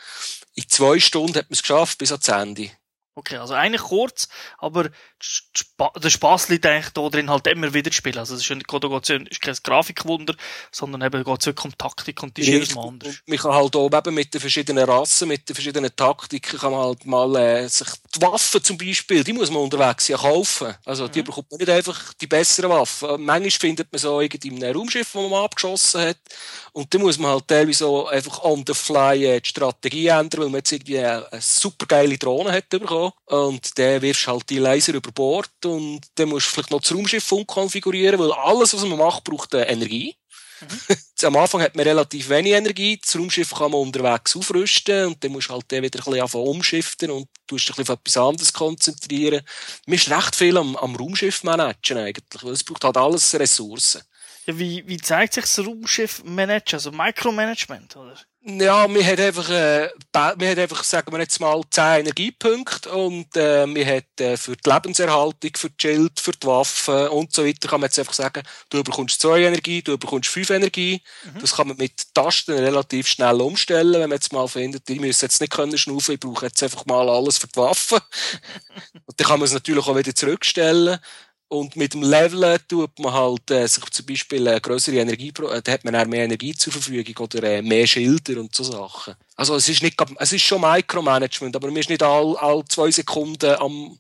in 0.55 0.69
zwei 0.69 1.01
Stunden 1.01 1.37
hat 1.37 1.49
man 1.49 1.55
es 1.55 1.63
geschafft 1.63 1.99
bis 1.99 2.13
ans 2.13 2.29
Ende. 2.29 2.71
Okay, 3.17 3.37
also 3.37 3.55
eigentlich 3.55 3.83
kurz, 3.83 4.29
aber 4.59 4.91
der 6.03 6.11
Spaß 6.11 6.49
liegt 6.49 6.67
eigentlich 6.67 6.93
da 6.93 7.09
drin, 7.09 7.31
halt 7.31 7.47
immer 7.47 7.73
wieder 7.73 7.91
zu 7.91 7.97
spielen. 7.97 8.19
Also 8.19 8.35
es 8.35 8.49
ist, 8.49 8.67
geht's 8.67 9.11
ist 9.11 9.41
kein 9.41 9.57
Grafikwunder, 9.63 10.35
sondern 10.71 11.03
eben 11.03 11.25
geht 11.25 11.41
es 11.41 11.47
wirklich 11.47 11.65
um 11.65 11.79
Taktik 11.79 12.23
und 12.23 12.37
die 12.37 12.43
ist 12.43 12.49
jedes 12.49 12.75
Mal 12.75 12.89
anders. 12.89 13.17
Man 13.27 13.39
kann 13.39 13.55
halt 13.55 13.77
auch 13.77 13.91
eben 13.93 14.15
mit 14.15 14.33
den 14.35 14.41
verschiedenen 14.41 14.85
Rassen, 14.85 15.29
mit 15.29 15.49
den 15.49 15.55
verschiedenen 15.55 15.95
Taktiken 15.95 16.59
kann 16.59 16.73
man 16.73 16.81
halt 16.83 17.07
mal 17.07 17.37
äh, 17.37 17.69
sich 17.69 17.89
die 18.15 18.23
Waffen 18.23 18.63
zum 18.63 18.79
Beispiel, 18.79 19.25
die 19.25 19.33
muss 19.33 19.51
man 19.51 19.63
unterwegs 19.63 20.09
ja 20.09 20.17
kaufen. 20.17 20.75
Also 20.85 21.09
die 21.09 21.21
mhm. 21.21 21.25
bekommt 21.25 21.51
man 21.51 21.59
nicht 21.59 21.71
einfach 21.71 22.13
die 22.15 22.27
besseren 22.27 22.71
Waffen. 22.71 23.25
Manchmal 23.25 23.51
findet 23.51 23.93
man 23.93 23.99
so 23.99 24.21
irgendwie 24.21 24.49
in 24.49 24.63
einem 24.63 24.77
Raumschiff, 24.77 25.15
wo 25.15 25.29
man 25.29 25.45
abgeschossen 25.45 26.01
hat 26.03 26.19
und 26.73 26.93
dann 26.93 27.03
muss 27.03 27.19
man 27.19 27.31
halt 27.31 27.49
teilweise 27.49 27.87
auch 27.87 28.09
einfach 28.09 28.43
on 28.43 28.65
the 28.67 28.75
fly 28.75 29.25
äh, 29.25 29.41
die 29.41 29.49
Strategie 29.49 30.09
ändern, 30.09 30.43
weil 30.43 30.49
man 30.49 30.59
jetzt 30.59 30.73
irgendwie 30.73 30.99
eine, 30.99 31.31
eine 31.31 31.41
super 31.41 31.87
geile 31.87 32.19
Drohne 32.19 32.53
hat 32.53 32.69
bekommen 32.69 33.13
und 33.27 33.79
dann 33.79 34.03
wirfst 34.03 34.27
halt 34.27 34.51
die 34.51 34.59
Laser 34.59 34.95
über 34.95 35.13
Bord 35.15 35.65
und 35.65 36.01
dann 36.17 36.29
musst 36.29 36.47
du 36.47 36.51
vielleicht 36.51 36.71
noch 36.71 36.81
das 36.81 36.93
Raumschiff 36.93 37.31
umkonfigurieren, 37.33 38.19
weil 38.19 38.33
alles, 38.33 38.75
was 38.75 38.85
man 38.85 38.99
macht, 38.99 39.25
braucht 39.25 39.55
äh, 39.55 39.65
Energie. 39.65 40.17
Mhm. 40.61 40.97
Am 41.27 41.37
Anfang 41.37 41.63
hat 41.63 41.75
man 41.75 41.87
relativ 41.87 42.29
wenig 42.29 42.53
Energie, 42.53 42.99
das 43.03 43.17
Raumschiff 43.17 43.55
kann 43.55 43.71
man 43.71 43.81
unterwegs 43.81 44.37
aufrüsten 44.37 45.07
und 45.07 45.25
dann 45.25 45.33
musst 45.33 45.49
du 45.49 45.55
halt 45.55 45.65
wieder 45.71 45.83
ein 45.83 45.91
bisschen 45.91 46.21
anfangen 46.21 46.47
umschiften 46.47 47.11
und 47.11 47.29
tust 47.47 47.69
dich 47.69 47.75
ein 47.75 47.77
bisschen 47.77 47.95
auf 47.95 48.01
etwas 48.01 48.17
anderes 48.17 48.53
konzentrieren. 48.53 49.43
Man 49.87 49.97
ist 49.97 50.11
recht 50.11 50.37
viel 50.37 50.57
am, 50.57 50.77
am 50.77 50.97
Raumschiff 50.97 51.43
managen 51.45 51.99
eigentlich, 51.99 52.43
weil 52.43 52.53
es 52.53 52.65
braucht 52.65 52.85
halt 52.85 52.97
alles 52.97 53.35
Ressourcen. 53.35 54.03
Ja, 54.47 54.59
wie, 54.59 54.87
wie 54.87 54.99
zeigt 54.99 55.35
sich 55.35 55.45
das 55.45 55.59
Raumschiff 55.59 56.23
managen, 56.25 56.75
also 56.75 56.93
Micromanagement, 56.93 57.97
oder? 57.97 58.15
Ja, 58.47 58.93
wir 58.93 59.07
hat 59.07 59.21
einfach, 59.21 59.49
äh, 59.49 59.89
wir 60.37 60.51
hat 60.51 60.59
einfach, 60.59 60.85
sagen 60.85 61.11
wir 61.13 61.19
jetzt 61.19 61.41
mal, 61.41 61.63
10 61.71 62.01
Energiepunkte 62.01 62.91
und 62.91 63.35
äh, 63.39 63.67
wir 63.67 63.87
hat 63.87 64.21
äh, 64.21 64.37
für 64.37 64.55
die 64.55 64.69
Lebenserhaltung, 64.69 65.51
für 65.57 65.71
die 65.71 65.77
Schild, 65.81 66.21
für 66.21 66.33
die 66.33 66.47
Waffen 66.47 67.09
und 67.09 67.33
so 67.33 67.47
weiter, 67.47 67.69
kann 67.69 67.81
man 67.81 67.89
jetzt 67.89 67.99
einfach 67.99 68.13
sagen, 68.13 68.43
du 68.69 68.85
bekommst 68.85 69.23
2 69.23 69.45
Energie, 69.45 69.81
du 69.81 69.97
bekommst 69.97 70.29
5 70.29 70.51
Energie. 70.51 71.01
Mhm. 71.25 71.41
Das 71.41 71.57
kann 71.57 71.69
man 71.69 71.79
mit 71.79 72.13
Tasten 72.13 72.53
relativ 72.53 73.09
schnell 73.09 73.41
umstellen, 73.41 73.95
wenn 73.95 74.11
man 74.11 74.19
jetzt 74.19 74.35
mal 74.35 74.47
findet, 74.47 74.91
ich 74.91 75.01
muss 75.01 75.23
jetzt 75.23 75.41
nicht 75.41 75.51
können 75.51 75.79
schnaufen, 75.79 76.17
ich 76.17 76.21
brauche 76.21 76.45
jetzt 76.45 76.63
einfach 76.63 76.85
mal 76.85 77.09
alles 77.09 77.39
für 77.39 77.47
die 77.47 77.57
Waffen. 77.57 78.01
und 79.07 79.19
dann 79.19 79.27
kann 79.27 79.39
man 79.39 79.47
es 79.47 79.55
natürlich 79.55 79.87
auch 79.87 79.97
wieder 79.97 80.15
zurückstellen. 80.15 80.99
Und 81.55 81.77
mit 81.77 81.95
dem 81.95 82.03
Leveln 82.03 82.59
tut 82.67 82.99
man 82.99 83.13
halt 83.13 83.49
äh, 83.53 83.69
sich 83.69 83.85
zum 83.91 84.07
Beispiel 84.07 84.49
eine 84.49 84.61
größere 84.61 84.97
Energie, 84.97 85.29
äh, 85.29 85.63
da 85.63 85.73
hat 85.73 85.85
man 85.85 85.95
auch 85.95 86.05
mehr 86.05 86.25
Energie 86.25 86.53
zur 86.53 86.73
Verfügung 86.73 87.17
oder 87.17 87.45
äh, 87.45 87.63
mehr 87.63 87.87
Schilder 87.87 88.41
und 88.41 88.53
so 88.53 88.65
Sachen. 88.65 89.15
Also 89.37 89.55
es 89.55 89.69
ist 89.69 89.81
nicht, 89.81 89.97
es 90.19 90.33
ist 90.33 90.43
schon 90.43 90.61
Micromanagement, 90.61 91.55
aber 91.55 91.69
man 91.69 91.77
ist 91.77 91.91
nicht 91.91 92.03
all, 92.03 92.37
all 92.39 92.65
zwei 92.65 92.91
Sekunden 92.91 93.55
am, 93.55 93.97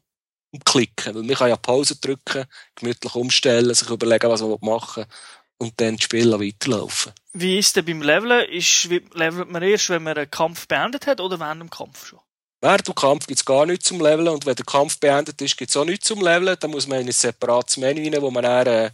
am 0.52 0.64
Klicken, 0.64 1.14
weil 1.14 1.22
man 1.22 1.36
kann 1.36 1.48
ja 1.48 1.56
Pause 1.56 1.94
drücken, 1.94 2.44
gemütlich 2.74 3.14
umstellen, 3.14 3.72
sich 3.72 3.88
überlegen, 3.88 4.28
was 4.28 4.42
man 4.42 4.58
machen 4.60 5.04
will 5.04 5.66
und 5.68 5.80
dann 5.80 5.94
das 5.94 6.02
Spiel 6.02 6.32
weiterlaufen. 6.32 7.12
Wie 7.34 7.60
ist 7.60 7.76
denn 7.76 7.84
beim 7.84 8.02
Leveln? 8.02 8.48
Ist, 8.50 8.86
levelt 9.14 9.48
man 9.48 9.62
erst, 9.62 9.90
wenn 9.90 10.02
man 10.02 10.16
einen 10.18 10.28
Kampf 10.28 10.66
beendet 10.66 11.06
hat 11.06 11.20
oder 11.20 11.38
während 11.38 11.62
dem 11.62 11.70
Kampf 11.70 12.04
schon? 12.04 12.18
Während 12.64 12.88
dem 12.88 12.94
Kampf 12.94 13.26
gibt 13.26 13.38
es 13.38 13.44
gar 13.44 13.66
nichts 13.66 13.84
zum 13.84 14.00
Leveln 14.00 14.26
und 14.28 14.46
wenn 14.46 14.54
der 14.54 14.64
Kampf 14.64 14.98
beendet 14.98 15.38
ist, 15.42 15.54
gibt 15.58 15.68
es 15.70 15.76
auch 15.76 15.84
nichts 15.84 16.06
zum 16.06 16.22
Leveln. 16.22 16.56
Dann 16.58 16.70
muss 16.70 16.86
man 16.86 17.00
in 17.00 17.06
ein 17.06 17.12
separates 17.12 17.76
Menü 17.76 18.10
rein, 18.10 18.22
wo 18.22 18.30
man 18.30 18.42
dann, 18.42 18.66
äh, 18.66 18.90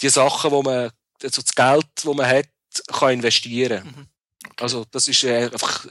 die 0.00 0.08
Sachen, 0.08 0.50
wo 0.50 0.62
man, 0.62 0.90
also 1.22 1.42
das 1.42 1.54
Geld, 1.54 1.86
das 1.96 2.04
man 2.06 2.26
hat, 2.26 2.46
kann 2.86 3.12
investieren. 3.12 3.84
Mhm. 3.84 4.06
Okay. 4.46 4.62
Also 4.62 4.86
das 4.90 5.06
ist 5.06 5.22
äh, 5.22 5.50
einfach 5.52 5.86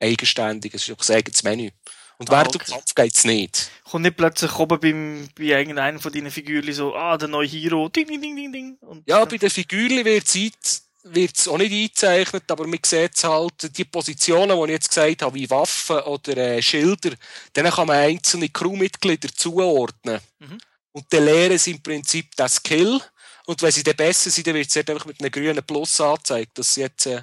eigenständig, 0.00 0.74
es 0.74 0.88
ist 0.88 1.10
ein 1.10 1.16
eigenes 1.16 1.44
Menü. 1.44 1.70
Und 2.18 2.28
während 2.28 2.48
ah, 2.48 2.56
okay. 2.56 2.58
dem 2.58 2.72
Kampf 2.72 2.92
geht's 2.92 3.24
nicht. 3.24 3.70
Kommt 3.84 4.02
nicht 4.02 4.16
plötzlich 4.16 4.58
oben 4.58 4.80
beim, 4.80 5.28
bei 5.36 5.44
irgendeinem 5.44 6.00
von 6.00 6.12
deinen 6.12 6.32
Figuren 6.32 6.72
so, 6.72 6.92
ah, 6.92 7.16
der 7.16 7.28
neue 7.28 7.46
Hero, 7.46 7.88
ding, 7.88 8.08
ding, 8.08 8.20
ding, 8.20 8.34
ding, 8.34 8.52
ding. 8.52 8.78
Und 8.80 9.08
ja, 9.08 9.24
bei 9.24 9.36
den 9.36 9.50
Figuren 9.50 10.04
wird 10.04 10.26
Zeit 10.26 10.82
wird 11.14 11.38
es 11.38 11.48
auch 11.48 11.58
nicht 11.58 11.72
eingezeichnet, 11.72 12.50
aber 12.50 12.66
man 12.66 12.78
sieht 12.84 13.24
halt, 13.24 13.76
die 13.76 13.84
Positionen, 13.84 14.56
die 14.56 14.64
ich 14.64 14.70
jetzt 14.70 14.88
gesagt 14.88 15.22
habe, 15.22 15.34
wie 15.34 15.50
Waffen 15.50 16.00
oder 16.00 16.36
äh, 16.36 16.62
Schilder, 16.62 17.10
denen 17.54 17.72
kann 17.72 17.86
man 17.86 17.96
einzelne 17.96 18.48
Crewmitglieder 18.48 19.28
zuordnen. 19.34 20.20
Mhm. 20.38 20.58
Und 20.92 21.06
dann 21.10 21.24
lehren 21.24 21.58
sie 21.58 21.72
im 21.72 21.82
Prinzip 21.82 22.34
das 22.36 22.56
Skill. 22.56 23.00
Und 23.46 23.62
wenn 23.62 23.72
sie 23.72 23.82
dann 23.82 23.96
besser 23.96 24.30
sind, 24.30 24.46
dann 24.46 24.54
wird 24.54 24.68
es 24.68 24.76
einfach 24.76 25.06
mit 25.06 25.20
einem 25.20 25.30
grünen 25.30 25.64
Plus 25.64 26.00
angezeigt, 26.00 26.58
dass 26.58 26.74
sie 26.74 26.82
jetzt 26.82 27.06
äh, 27.06 27.22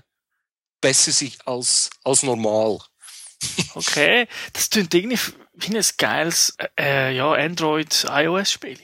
besser 0.81 1.11
sind 1.11 1.35
als, 1.47 1.89
als 2.03 2.23
normal. 2.23 2.79
okay, 3.75 4.27
das 4.53 4.69
klingt 4.69 4.93
irgendwie 4.93 5.19
wie 5.53 5.77
ein 5.77 5.85
geiles 5.97 6.55
äh, 6.79 7.15
ja, 7.15 7.31
Android-iOS-Spiel. 7.33 8.79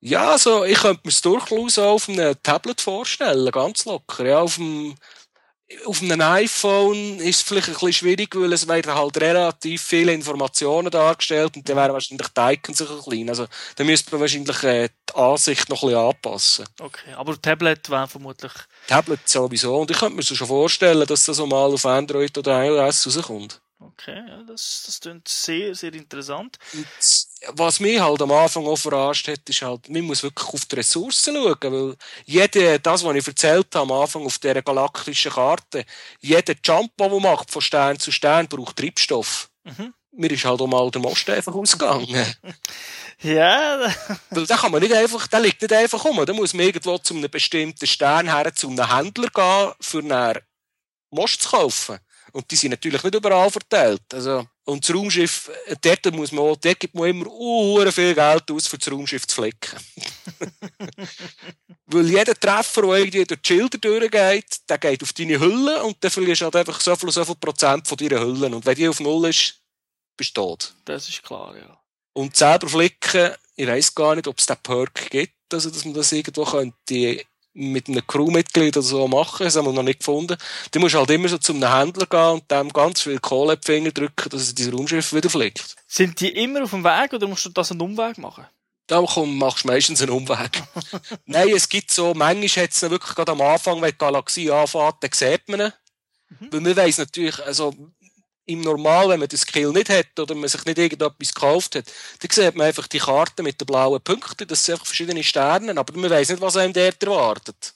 Ja, 0.00 0.32
also 0.32 0.64
ich 0.64 0.78
könnte 0.78 1.00
mir 1.04 1.10
es 1.10 1.20
durchaus 1.20 1.78
auch 1.78 1.94
auf 1.94 2.08
einem 2.08 2.34
Tablet 2.42 2.80
vorstellen, 2.80 3.50
ganz 3.50 3.84
locker. 3.84 4.24
Ja, 4.24 4.40
auf 4.40 4.56
dem 4.56 4.96
auf 5.84 6.00
einem 6.02 6.20
iPhone 6.20 7.18
ist 7.18 7.36
es 7.36 7.42
vielleicht 7.42 7.68
ein 7.68 7.74
bisschen 7.74 7.92
schwierig, 7.92 8.34
weil 8.34 8.52
es 8.54 8.66
werden 8.66 8.94
halt 8.94 9.20
relativ 9.20 9.82
viele 9.82 10.14
Informationen 10.14 10.90
dargestellt 10.90 11.56
und 11.56 11.68
dann 11.68 11.76
wären 11.76 11.92
wahrscheinlich 11.92 12.26
die 12.28 12.40
Icons 12.40 12.80
ein 12.80 12.86
bisschen 12.86 13.02
klein. 13.02 13.28
Also 13.28 13.46
da 13.76 13.84
müsste 13.84 14.10
man 14.12 14.22
wahrscheinlich 14.22 14.62
äh, 14.64 14.88
die 14.88 15.14
Ansicht 15.14 15.68
noch 15.68 15.82
ein 15.82 15.88
bisschen 15.88 16.06
anpassen. 16.06 16.66
Okay, 16.80 17.12
aber 17.14 17.40
Tablet 17.40 17.90
wäre 17.90 18.08
vermutlich... 18.08 18.52
Tablet 18.86 19.28
sowieso. 19.28 19.76
Und 19.76 19.90
ich 19.90 19.98
könnte 19.98 20.16
mir 20.16 20.22
schon 20.22 20.46
vorstellen, 20.46 21.06
dass 21.06 21.26
das 21.26 21.36
so 21.36 21.46
mal 21.46 21.70
auf 21.70 21.84
Android 21.84 22.36
oder 22.38 22.64
iOS 22.64 23.06
rauskommt. 23.06 23.60
Okay, 23.80 24.24
ja, 24.26 24.42
das, 24.44 24.84
das 24.86 25.00
klingt 25.00 25.28
sehr, 25.28 25.74
sehr 25.74 25.92
interessant. 25.92 26.58
Und 26.72 26.86
was 27.52 27.80
mich 27.80 28.00
halt 28.00 28.20
am 28.20 28.32
Anfang 28.32 28.66
auch 28.66 28.76
verarscht 28.76 29.28
hat, 29.28 29.48
ist 29.48 29.62
halt, 29.62 29.88
man 29.88 30.02
muss 30.02 30.22
wirklich 30.22 30.48
auf 30.48 30.64
die 30.64 30.76
Ressourcen 30.76 31.34
schauen, 31.34 31.56
weil 31.60 31.96
jede, 32.24 32.80
das, 32.80 33.04
was 33.04 33.16
ich 33.16 33.26
erzählt 33.26 33.74
habe 33.74 33.92
am 33.92 34.00
Anfang 34.02 34.24
auf 34.24 34.38
dieser 34.38 34.62
galaktischen 34.62 35.32
Karte, 35.32 35.84
jeder 36.20 36.54
Jump, 36.64 36.96
den 36.96 37.10
man 37.10 37.22
macht 37.22 37.50
von 37.50 37.62
Stern 37.62 37.98
zu 37.98 38.10
Stern, 38.10 38.48
braucht 38.48 38.76
Treibstoff. 38.76 39.50
Mhm. 39.64 39.94
Mir 40.12 40.30
ist 40.32 40.44
halt 40.44 40.60
auch 40.60 40.66
mal 40.66 40.90
der 40.90 41.00
Most 41.00 41.30
einfach 41.30 41.54
ausgegangen. 41.54 42.08
ja. 43.22 43.94
Weil 44.30 44.46
da 44.46 44.56
kann 44.56 44.72
man 44.72 44.82
nicht 44.82 44.94
einfach, 44.94 45.26
der 45.28 45.40
liegt 45.40 45.62
nicht 45.62 45.72
einfach 45.72 46.04
um. 46.04 46.24
Da 46.24 46.32
muss 46.32 46.54
man 46.54 46.66
irgendwo 46.66 46.98
zu 46.98 47.14
einem 47.14 47.30
bestimmten 47.30 47.86
Stern 47.86 48.34
her, 48.34 48.52
zu 48.52 48.68
einem 48.68 48.90
Händler 48.90 49.28
gehen, 49.28 49.72
für 49.80 49.98
einen 49.98 50.38
Most 51.10 51.42
zu 51.42 51.50
kaufen. 51.50 51.98
Und 52.32 52.50
die 52.50 52.56
sind 52.56 52.70
natürlich 52.70 53.02
nicht 53.02 53.14
überall 53.14 53.50
verteilt. 53.50 54.02
Also, 54.12 54.46
und 54.68 54.86
das 54.86 54.94
Raumschiff, 54.94 55.50
dort, 55.80 56.14
muss 56.14 56.30
man, 56.30 56.44
dort 56.60 56.80
gibt 56.80 56.94
man 56.94 57.08
immer 57.08 57.26
uh, 57.26 57.90
viel 57.90 58.14
Geld 58.14 58.50
aus, 58.50 58.66
für 58.66 58.76
das 58.76 58.92
Raumschiff 58.92 59.26
zu 59.26 59.36
flicken. 59.36 59.78
Weil 61.86 62.10
jeder 62.10 62.34
Treffer, 62.34 62.82
der 62.82 62.96
irgendwie 62.96 63.24
durch 63.24 63.40
die 63.40 63.48
Schilder 63.48 63.78
durchgeht, 63.78 64.68
der 64.68 64.76
geht 64.76 65.02
auf 65.02 65.14
deine 65.14 65.40
Hülle 65.40 65.82
und 65.84 65.96
dann 66.04 66.10
verlierst 66.10 66.42
du 66.42 66.44
halt 66.44 66.56
einfach 66.56 66.82
so 66.82 66.94
viel, 66.96 67.10
so 67.10 67.24
viel 67.24 67.34
Prozent 67.36 67.88
von 67.88 67.96
deiner 67.96 68.20
Hüllen. 68.20 68.52
Und 68.52 68.66
wenn 68.66 68.74
die 68.74 68.88
auf 68.88 69.00
Null 69.00 69.30
ist, 69.30 69.54
bist 70.18 70.36
du 70.36 70.42
tot. 70.42 70.74
Das 70.84 71.08
ist 71.08 71.22
klar, 71.22 71.56
ja. 71.56 71.80
Und 72.12 72.36
selber 72.36 72.68
flicken, 72.68 73.32
ich 73.56 73.66
weiss 73.66 73.94
gar 73.94 74.16
nicht, 74.16 74.28
ob 74.28 74.38
es 74.38 74.44
den 74.44 74.56
Perk 74.62 75.08
gibt, 75.08 75.32
also 75.50 75.70
dass 75.70 75.86
man 75.86 75.94
das 75.94 76.12
irgendwo 76.12 76.44
könnte 76.44 77.24
mit 77.58 77.88
einem 77.88 78.06
Crewmitglied 78.06 78.76
oder 78.76 78.82
so 78.82 79.08
machen, 79.08 79.44
das 79.44 79.56
haben 79.56 79.66
wir 79.66 79.72
noch 79.72 79.82
nicht 79.82 79.98
gefunden. 79.98 80.36
Du 80.70 80.80
musst 80.80 80.94
halt 80.94 81.10
immer 81.10 81.28
so 81.28 81.38
zu 81.38 81.52
einem 81.52 81.72
Händler 81.72 82.06
gehen 82.06 82.40
und 82.40 82.50
dem 82.50 82.72
ganz 82.72 83.02
viel 83.02 83.18
Kohle 83.18 83.54
in 83.54 83.60
die 83.60 83.66
Finger 83.66 83.90
drücken, 83.90 84.28
dass 84.30 84.54
dein 84.54 84.72
Raumschiff 84.72 85.12
wieder 85.12 85.28
fliegt. 85.28 85.76
Sind 85.86 86.20
die 86.20 86.28
immer 86.28 86.62
auf 86.62 86.70
dem 86.70 86.84
Weg 86.84 87.12
oder 87.12 87.26
musst 87.26 87.44
du 87.44 87.50
das 87.50 87.70
einen 87.70 87.80
Umweg 87.80 88.18
machen? 88.18 88.46
Da 88.86 89.02
machst 89.02 89.64
du 89.64 89.68
meistens 89.68 90.00
einen 90.00 90.12
Umweg. 90.12 90.62
Nein, 91.26 91.50
es 91.50 91.68
gibt 91.68 91.90
so, 91.90 92.14
manchmal 92.14 92.64
hat 92.64 92.70
es 92.72 92.82
wirklich 92.82 93.14
gerade 93.14 93.32
am 93.32 93.40
Anfang, 93.42 93.82
wenn 93.82 93.90
die 93.90 93.98
Galaxie 93.98 94.50
anfängt, 94.50 94.96
dann 95.00 95.10
sieht 95.12 95.48
man 95.48 95.60
ihn. 95.60 95.72
Mhm. 96.40 96.52
Weil 96.52 96.60
man 96.60 96.76
weiss 96.76 96.98
natürlich, 96.98 97.44
also, 97.44 97.74
im 98.48 98.62
Normal, 98.62 99.10
wenn 99.10 99.20
man 99.20 99.28
den 99.28 99.38
Skill 99.38 99.70
nicht 99.70 99.90
hat 99.90 100.18
oder 100.18 100.34
man 100.34 100.48
sich 100.48 100.64
nicht 100.64 100.78
irgendetwas 100.78 101.34
gekauft 101.34 101.74
hat, 101.76 101.84
dann 102.20 102.30
sieht 102.30 102.56
man 102.56 102.66
einfach 102.66 102.86
die 102.86 102.98
Karte 102.98 103.42
mit 103.42 103.60
den 103.60 103.66
blauen 103.66 104.00
Punkten, 104.00 104.48
das 104.48 104.64
sind 104.64 104.74
einfach 104.74 104.86
verschiedene 104.86 105.22
Sterne, 105.22 105.76
aber 105.76 105.96
man 105.98 106.10
weiß 106.10 106.30
nicht, 106.30 106.40
was 106.40 106.56
einem 106.56 106.72
dort 106.72 107.02
erwartet. 107.02 107.74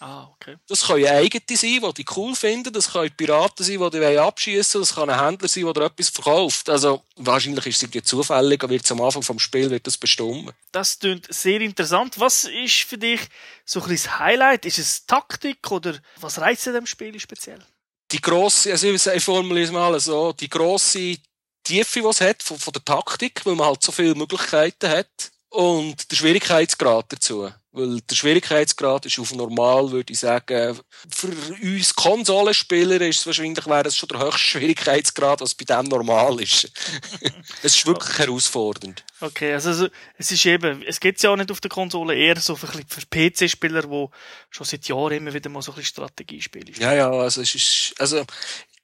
Ah, 0.00 0.28
okay. 0.32 0.56
Das 0.66 0.84
können 0.86 1.06
eigene 1.06 1.42
sein, 1.48 1.80
die 1.80 1.94
die 1.98 2.04
cool 2.16 2.34
finden, 2.34 2.72
das 2.72 2.92
können 2.92 3.14
Piraten 3.16 3.64
sein, 3.64 3.78
die 3.78 3.90
die 3.90 4.18
abschießen, 4.18 4.80
das 4.80 4.96
kann 4.96 5.08
ein 5.08 5.24
Händler 5.24 5.46
sein, 5.46 5.72
der 5.72 5.84
etwas 5.84 6.08
verkauft. 6.08 6.68
Also 6.68 7.04
wahrscheinlich 7.16 7.66
ist 7.66 7.76
es 7.76 7.82
irgendwie 7.82 8.02
zufällig, 8.02 8.62
es 8.84 8.90
am 8.90 9.00
Anfang 9.00 9.22
vom 9.22 9.38
Spiel 9.38 9.70
wird 9.70 9.86
das 9.86 9.96
bestimmen. 9.96 10.50
Das 10.72 10.98
klingt 10.98 11.32
sehr 11.32 11.60
interessant. 11.60 12.18
Was 12.18 12.44
ist 12.44 12.82
für 12.82 12.98
dich 12.98 13.20
so 13.64 13.80
ein 13.80 13.90
das 13.90 14.18
Highlight? 14.18 14.64
Ist 14.66 14.78
es 14.78 15.06
Taktik 15.06 15.70
oder 15.70 15.96
was 16.20 16.40
reizt 16.40 16.66
in 16.66 16.72
dem 16.72 16.86
Spiel 16.86 17.18
speziell? 17.20 17.64
Die 18.12 18.20
grosse, 18.20 18.72
also 18.72 18.88
ich 18.88 19.24
formuliere 19.24 19.66
es 19.66 19.72
mal 19.72 19.98
so, 19.98 20.32
die 20.32 20.48
grosse 20.48 21.16
Tiefe, 21.64 22.00
die 22.00 22.06
es 22.06 22.20
hat, 22.20 22.42
von, 22.42 22.58
von 22.58 22.72
der 22.72 22.84
Taktik, 22.84 23.44
weil 23.44 23.54
man 23.54 23.66
halt 23.66 23.82
so 23.82 23.92
viele 23.92 24.14
Möglichkeiten 24.14 24.88
hat 24.88 25.32
und 25.48 26.10
der 26.10 26.16
Schwierigkeitsgrad 26.16 27.12
dazu. 27.12 27.50
Weil 27.74 28.02
der 28.02 28.14
Schwierigkeitsgrad 28.14 29.06
ist 29.06 29.18
auf 29.18 29.32
normal, 29.34 29.90
würde 29.90 30.12
ich 30.12 30.18
sagen. 30.18 30.78
Für 31.08 31.28
uns 31.62 31.94
Konsolenspieler 31.94 33.00
ist 33.00 33.20
es 33.20 33.26
wahrscheinlich, 33.26 33.66
wäre 33.66 33.88
es 33.88 33.96
schon 33.96 34.10
der 34.10 34.18
höchste 34.20 34.38
Schwierigkeitsgrad, 34.38 35.40
was 35.40 35.54
bei 35.54 35.64
dem 35.64 35.86
normal 35.86 36.38
ist. 36.42 36.70
es 37.62 37.76
ist 37.76 37.86
wirklich 37.86 38.10
okay. 38.10 38.24
herausfordernd. 38.24 39.02
Okay, 39.20 39.54
also 39.54 39.88
es 40.18 40.30
ist 40.30 40.44
eben, 40.44 40.82
es 40.82 41.00
geht 41.00 41.22
ja 41.22 41.30
auch 41.30 41.36
nicht 41.36 41.50
auf 41.50 41.62
der 41.62 41.70
Konsole, 41.70 42.14
eher 42.14 42.38
so 42.38 42.56
für, 42.56 42.66
für 42.66 43.06
PC-Spieler, 43.06 43.82
die 43.82 44.06
schon 44.50 44.66
seit 44.66 44.86
Jahren 44.88 45.12
immer 45.12 45.32
wieder 45.32 45.48
mal 45.48 45.62
so 45.62 45.72
ein 45.72 45.76
bisschen 45.76 45.94
Strategiespiele 45.94 46.74
spielen. 46.74 46.82
Ja, 46.82 46.94
ja, 46.94 47.10
also 47.10 47.40
es 47.40 47.54
ist, 47.54 47.94
also 47.98 48.22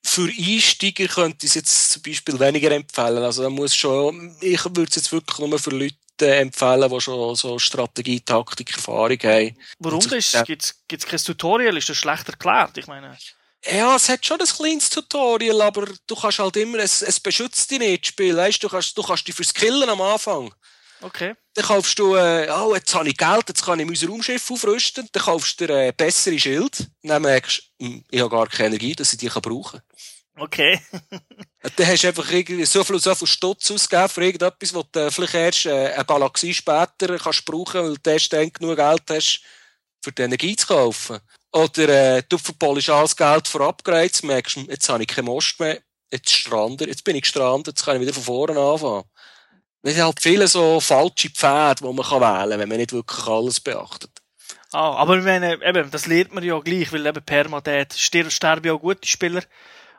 für 0.02 0.30
Einsteiger 0.30 1.08
könnte 1.08 1.44
ich 1.44 1.50
es 1.50 1.54
jetzt 1.56 1.90
zum 1.90 2.02
Beispiel 2.02 2.40
weniger 2.40 2.70
empfehlen. 2.70 3.22
Also 3.22 3.42
da 3.42 3.50
muss 3.50 3.74
schon, 3.74 4.34
ich 4.40 4.64
würde 4.64 4.84
es 4.84 4.96
jetzt 4.96 5.12
wirklich 5.12 5.38
nur 5.38 5.58
für 5.58 5.70
Leute 5.70 5.96
empfehlen, 6.22 6.90
die 6.90 7.00
schon 7.00 7.34
so 7.34 7.58
Strategie, 7.58 8.20
Taktik, 8.20 8.74
Erfahrung 8.74 9.18
haben. 9.22 9.56
Warum 9.78 10.00
das? 10.00 10.44
Gibt 10.44 10.62
es 10.90 11.06
kein 11.06 11.18
Tutorial? 11.18 11.76
Ist 11.76 11.88
das 11.88 11.96
schlecht 11.96 12.28
erklärt? 12.28 12.76
Ich 12.78 12.86
meine... 12.86 13.16
Ja, 13.64 13.96
es 13.96 14.08
hat 14.08 14.24
schon 14.24 14.40
ein 14.40 14.46
kleines 14.46 14.88
Tutorial, 14.88 15.60
aber 15.62 15.88
du 16.06 16.14
kannst 16.14 16.38
halt 16.38 16.56
immer, 16.56 16.78
es, 16.78 17.02
es 17.02 17.18
beschützt 17.18 17.68
dich 17.70 17.80
nicht, 17.80 18.04
das 18.04 18.08
Spiel, 18.10 18.36
weißt, 18.36 18.62
du 18.62 18.68
kannst, 18.68 18.96
du 18.96 19.02
kannst 19.02 19.26
dich 19.26 19.34
verskillen 19.34 19.88
am 19.88 20.00
Anfang. 20.00 20.54
Okay. 21.00 21.34
Dann 21.54 21.64
kaufst 21.64 21.98
du, 21.98 22.16
äh, 22.16 22.48
oh, 22.50 22.74
jetzt 22.74 22.94
habe 22.94 23.08
ich 23.08 23.16
Geld, 23.16 23.48
jetzt 23.48 23.64
kann 23.64 23.78
ich 23.78 23.86
mein 23.86 24.10
Raumschiff 24.10 24.50
aufrüsten. 24.50 25.08
Dann 25.12 25.22
kaufst 25.22 25.60
du 25.60 25.66
dir 25.66 25.88
äh, 25.88 25.92
bessere 25.92 26.38
Schild. 26.38 26.88
Dann 27.02 27.22
merkst 27.22 27.62
du, 27.78 27.86
hm, 27.86 28.04
ich 28.10 28.20
habe 28.20 28.30
gar 28.30 28.46
keine 28.48 28.68
Energie, 28.68 28.94
dass 28.94 29.12
ich 29.12 29.18
die 29.18 29.28
kann 29.28 29.42
brauchen 29.42 29.80
kann. 29.80 29.82
Okay. 30.38 30.80
dann 31.76 31.86
hast 31.86 32.04
du 32.04 32.08
einfach 32.08 32.30
irgendwie 32.30 32.64
so 32.64 32.84
viel, 32.84 32.98
so 32.98 33.14
viel 33.14 33.26
Stutz 33.26 33.70
ausgegeben 33.70 34.08
für 34.08 34.24
irgendetwas, 34.24 34.74
was 34.74 34.84
du 34.92 35.10
vielleicht 35.10 35.34
erst 35.34 35.66
äh, 35.66 35.92
eine 35.94 36.04
Galaxie 36.04 36.54
später 36.54 37.18
kannst 37.18 37.44
brauchen, 37.44 37.82
weil 37.82 37.96
du 37.96 38.10
erst 38.10 38.32
dann 38.32 38.52
genug 38.52 38.76
Geld 38.76 39.02
hast, 39.10 39.42
für 40.02 40.12
die 40.12 40.22
Energie 40.22 40.56
zu 40.56 40.66
kaufen. 40.66 41.18
Oder 41.52 41.88
äh, 42.18 42.22
du 42.28 42.38
verpolist 42.38 42.90
alles 42.90 43.16
Geld 43.16 43.48
für 43.48 43.66
Upgrades, 43.66 44.22
merkst 44.22 44.56
jetzt 44.68 44.88
habe 44.88 45.02
ich 45.02 45.08
keinen 45.08 45.26
Most 45.26 45.58
mehr, 45.60 45.80
jetzt 46.10 46.30
strande, 46.30 46.86
jetzt 46.86 47.04
bin 47.04 47.16
ich 47.16 47.22
gestrandet, 47.22 47.68
jetzt 47.68 47.84
kann 47.84 47.96
ich 47.96 48.02
wieder 48.02 48.14
von 48.14 48.22
vorne 48.22 48.60
anfangen. 48.60 49.04
Es 49.82 49.94
sind 49.94 50.04
halt 50.04 50.20
viele 50.20 50.46
so 50.48 50.80
falsche 50.80 51.30
Pfade, 51.30 51.82
die 51.82 51.92
man 51.92 52.04
kann 52.04 52.20
wählen 52.20 52.50
kann, 52.50 52.58
wenn 52.60 52.68
man 52.68 52.78
nicht 52.78 52.92
wirklich 52.92 53.26
alles 53.26 53.60
beachtet. 53.60 54.10
Ah, 54.72 54.96
aber 54.96 55.16
ich 55.16 55.24
meine, 55.24 55.54
eben, 55.64 55.90
das 55.90 56.06
lernt 56.06 56.34
man 56.34 56.44
ja 56.44 56.58
gleich, 56.58 56.92
weil 56.92 57.06
eben 57.06 57.24
Permadeath 57.24 57.94
sterben 57.94 58.66
ja 58.66 58.74
auch 58.74 58.80
gute 58.80 59.08
Spieler. 59.08 59.42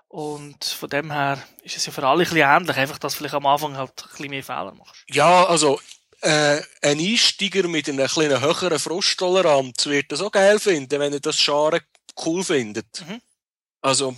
Und 0.09 0.65
von 0.65 0.89
dem 0.89 1.11
her 1.11 1.41
ist 1.61 1.77
es 1.77 1.85
ja 1.85 1.91
für 1.91 2.05
alle 2.05 2.23
ein 2.23 2.29
bisschen 2.29 2.37
ähnlich, 2.37 2.75
einfach, 2.75 2.97
dass 2.97 3.13
du 3.13 3.19
vielleicht 3.19 3.35
am 3.35 3.45
Anfang 3.45 3.77
halt 3.77 3.91
ein 3.91 4.09
bisschen 4.09 4.29
mehr 4.31 4.43
Fehler 4.43 4.73
machst. 4.73 5.03
Ja, 5.07 5.45
also, 5.45 5.79
äh, 6.21 6.61
ein 6.81 6.99
Einsteiger 6.99 7.67
mit 7.67 7.87
einer 7.87 8.07
kleinen 8.07 8.41
höheren 8.41 8.79
Frusttoleranz 8.79 9.85
wird 9.85 10.11
das 10.11 10.21
auch 10.21 10.31
geil 10.31 10.59
finden, 10.59 10.99
wenn 10.99 11.13
er 11.13 11.19
das 11.19 11.39
Scharen 11.39 11.81
cool 12.25 12.43
findet. 12.43 13.05
Mhm. 13.07 13.21
Also, 13.81 14.15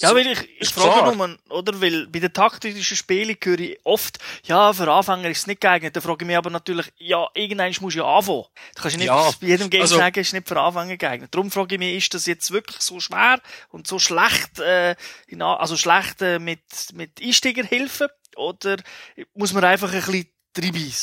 ja, 0.00 0.14
weil 0.14 0.26
ich, 0.28 0.60
ich 0.60 0.68
frage 0.68 1.16
nur, 1.16 1.36
oder? 1.50 1.80
Weil 1.80 2.06
bei 2.06 2.20
den 2.20 2.32
taktischen 2.32 2.96
Spielen 2.96 3.36
höre 3.42 3.58
ich 3.58 3.78
oft, 3.84 4.18
ja, 4.44 4.72
für 4.72 4.90
Anfänger 4.90 5.28
ist 5.28 5.38
es 5.38 5.46
nicht 5.46 5.60
geeignet. 5.60 5.96
Da 5.96 6.00
frage 6.00 6.24
ich 6.24 6.26
mich 6.26 6.36
aber 6.36 6.50
natürlich, 6.50 6.86
ja, 6.98 7.28
irgendwann 7.34 7.74
musst 7.80 7.96
du 7.96 8.00
ja 8.00 8.04
anfangen. 8.04 8.44
Du 8.76 8.82
kannst 8.82 8.96
nicht 8.96 9.06
ja, 9.06 9.30
bei 9.40 9.46
jedem 9.48 9.70
Game 9.70 9.82
also, 9.82 9.96
sagen, 9.96 10.20
es 10.20 10.28
ist 10.28 10.32
nicht 10.34 10.48
für 10.48 10.60
Anfänger 10.60 10.96
geeignet. 10.96 11.34
Darum 11.34 11.50
frage 11.50 11.74
ich 11.74 11.78
mich, 11.78 11.96
ist 11.96 12.14
das 12.14 12.26
jetzt 12.26 12.52
wirklich 12.52 12.80
so 12.80 13.00
schwer 13.00 13.40
und 13.70 13.86
so 13.88 13.98
schlecht, 13.98 14.60
äh, 14.60 14.94
in, 15.26 15.42
also 15.42 15.76
schlecht 15.76 16.22
äh, 16.22 16.38
mit, 16.38 16.62
mit 16.94 17.20
Einsteigerhilfe? 17.20 18.10
Oder 18.36 18.76
muss 19.34 19.52
man 19.52 19.64
einfach 19.64 19.92
ein 19.92 20.00
bisschen 20.00 20.28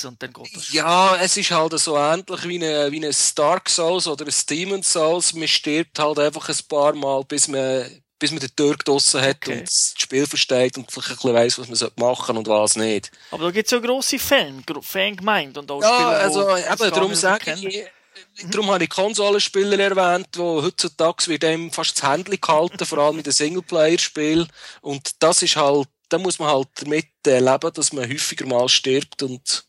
und 0.09 0.21
dann 0.21 0.33
geht 0.33 0.55
das. 0.55 0.73
Ja, 0.73 1.15
es 1.17 1.37
ist 1.37 1.51
halt 1.51 1.77
so 1.79 1.97
ähnlich 1.97 2.43
wie 2.45 2.65
ein, 2.65 2.91
wie 2.91 3.05
ein 3.05 3.15
Dark 3.35 3.69
Souls 3.69 4.07
oder 4.07 4.25
ein 4.25 4.33
Demon 4.49 4.83
Souls. 4.83 5.33
Man 5.33 5.47
stirbt 5.47 5.99
halt 5.99 6.19
einfach 6.19 6.49
ein 6.49 6.67
paar 6.67 6.93
Mal, 6.93 7.23
bis 7.23 7.47
man 7.47 7.85
bis 8.19 8.31
man 8.31 8.39
den 8.39 8.55
Tür 8.55 8.75
draussen 8.77 9.21
hat 9.21 9.37
okay. 9.37 9.59
und 9.59 9.67
das 9.67 9.93
Spiel 9.97 10.25
versteht 10.25 10.77
und 10.77 10.91
vielleicht 10.91 11.09
ein 11.09 11.15
bisschen 11.15 11.33
weiss, 11.33 11.59
was 11.59 11.67
man 11.67 11.91
machen 11.97 12.37
und 12.37 12.47
was 12.47 12.75
nicht. 12.75 13.11
Aber 13.31 13.45
da 13.45 13.51
gibt 13.51 13.65
es 13.65 13.71
ja 13.71 13.79
grosse 13.79 14.19
Fan, 14.19 14.63
Fangemeinde 14.81 15.59
und 15.59 15.71
auch 15.71 15.81
ja, 15.81 15.93
Spieler, 15.93 16.09
also 16.09 16.57
eben, 16.57 16.91
darum 16.91 17.15
sage 17.15 17.53
ich, 17.53 18.43
mhm. 18.43 18.51
darum 18.51 18.71
habe 18.71 18.83
ich 18.83 18.89
Konsolenspieler 18.89 19.79
erwähnt, 19.79 20.29
wo 20.35 20.63
heutzutage 20.63 21.27
wird 21.27 21.43
einem 21.43 21.71
fast 21.71 21.97
das 21.97 22.09
Handy 22.09 22.37
gehalten, 22.37 22.85
vor 22.85 22.99
allem 22.99 23.17
in 23.17 23.23
den 23.23 23.33
Singleplayer-Spielen 23.33 24.47
und 24.81 25.11
das 25.19 25.41
ist 25.41 25.57
halt, 25.57 25.87
da 26.09 26.17
muss 26.17 26.39
man 26.39 26.49
halt 26.49 26.69
damit 26.75 27.07
leben, 27.25 27.73
dass 27.73 27.91
man 27.93 28.09
häufiger 28.09 28.45
mal 28.45 28.69
stirbt 28.69 29.23
und 29.23 29.65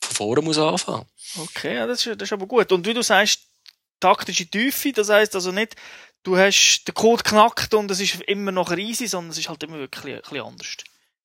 von 0.00 0.14
vorne 0.14 0.42
muss 0.42 0.58
anfangen. 0.58 1.06
Okay, 1.38 1.74
ja, 1.74 1.86
das, 1.86 2.06
ist, 2.06 2.20
das 2.20 2.28
ist 2.28 2.32
aber 2.32 2.46
gut. 2.46 2.70
Und 2.72 2.86
wie 2.86 2.94
du 2.94 3.02
sagst, 3.02 3.40
taktische 4.00 4.46
Tiefe, 4.46 4.92
das 4.92 5.08
heisst 5.08 5.34
also 5.34 5.52
nicht, 5.52 5.76
du 6.26 6.36
hast 6.36 6.84
den 6.86 6.94
Code 6.94 7.22
knackt 7.22 7.72
und 7.72 7.90
es 7.90 8.00
ist 8.00 8.20
immer 8.22 8.50
noch 8.50 8.76
easy, 8.76 9.06
sondern 9.06 9.30
es 9.30 9.38
ist 9.38 9.48
halt 9.48 9.62
immer 9.62 9.78
wirklich 9.78 10.16
ein 10.16 10.20
bisschen 10.20 10.40
anders. 10.40 10.76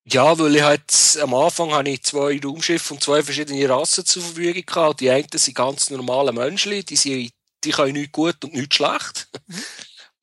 Ja, 0.05 0.37
weil 0.37 0.55
ich 0.55 0.61
halt, 0.61 1.19
am 1.21 1.33
Anfang 1.33 1.71
habe 1.71 1.89
ich 1.89 2.03
zwei 2.03 2.39
Raumschiffe 2.43 2.93
und 2.93 3.03
zwei 3.03 3.21
verschiedene 3.23 3.67
Rassen 3.69 4.05
zur 4.05 4.23
Verfügung 4.23 4.65
gehabt. 4.65 4.99
Die 4.99 5.09
einen 5.09 5.27
sind 5.33 5.55
ganz 5.55 5.89
normale 5.89 6.31
Menschen, 6.31 6.83
die, 6.85 6.95
sind, 6.95 7.31
die 7.63 7.71
können 7.71 7.93
nichts 7.93 8.11
gut 8.11 8.43
und 8.43 8.53
nichts 8.53 8.75
schlecht. 8.75 9.27
Mhm. 9.47 9.63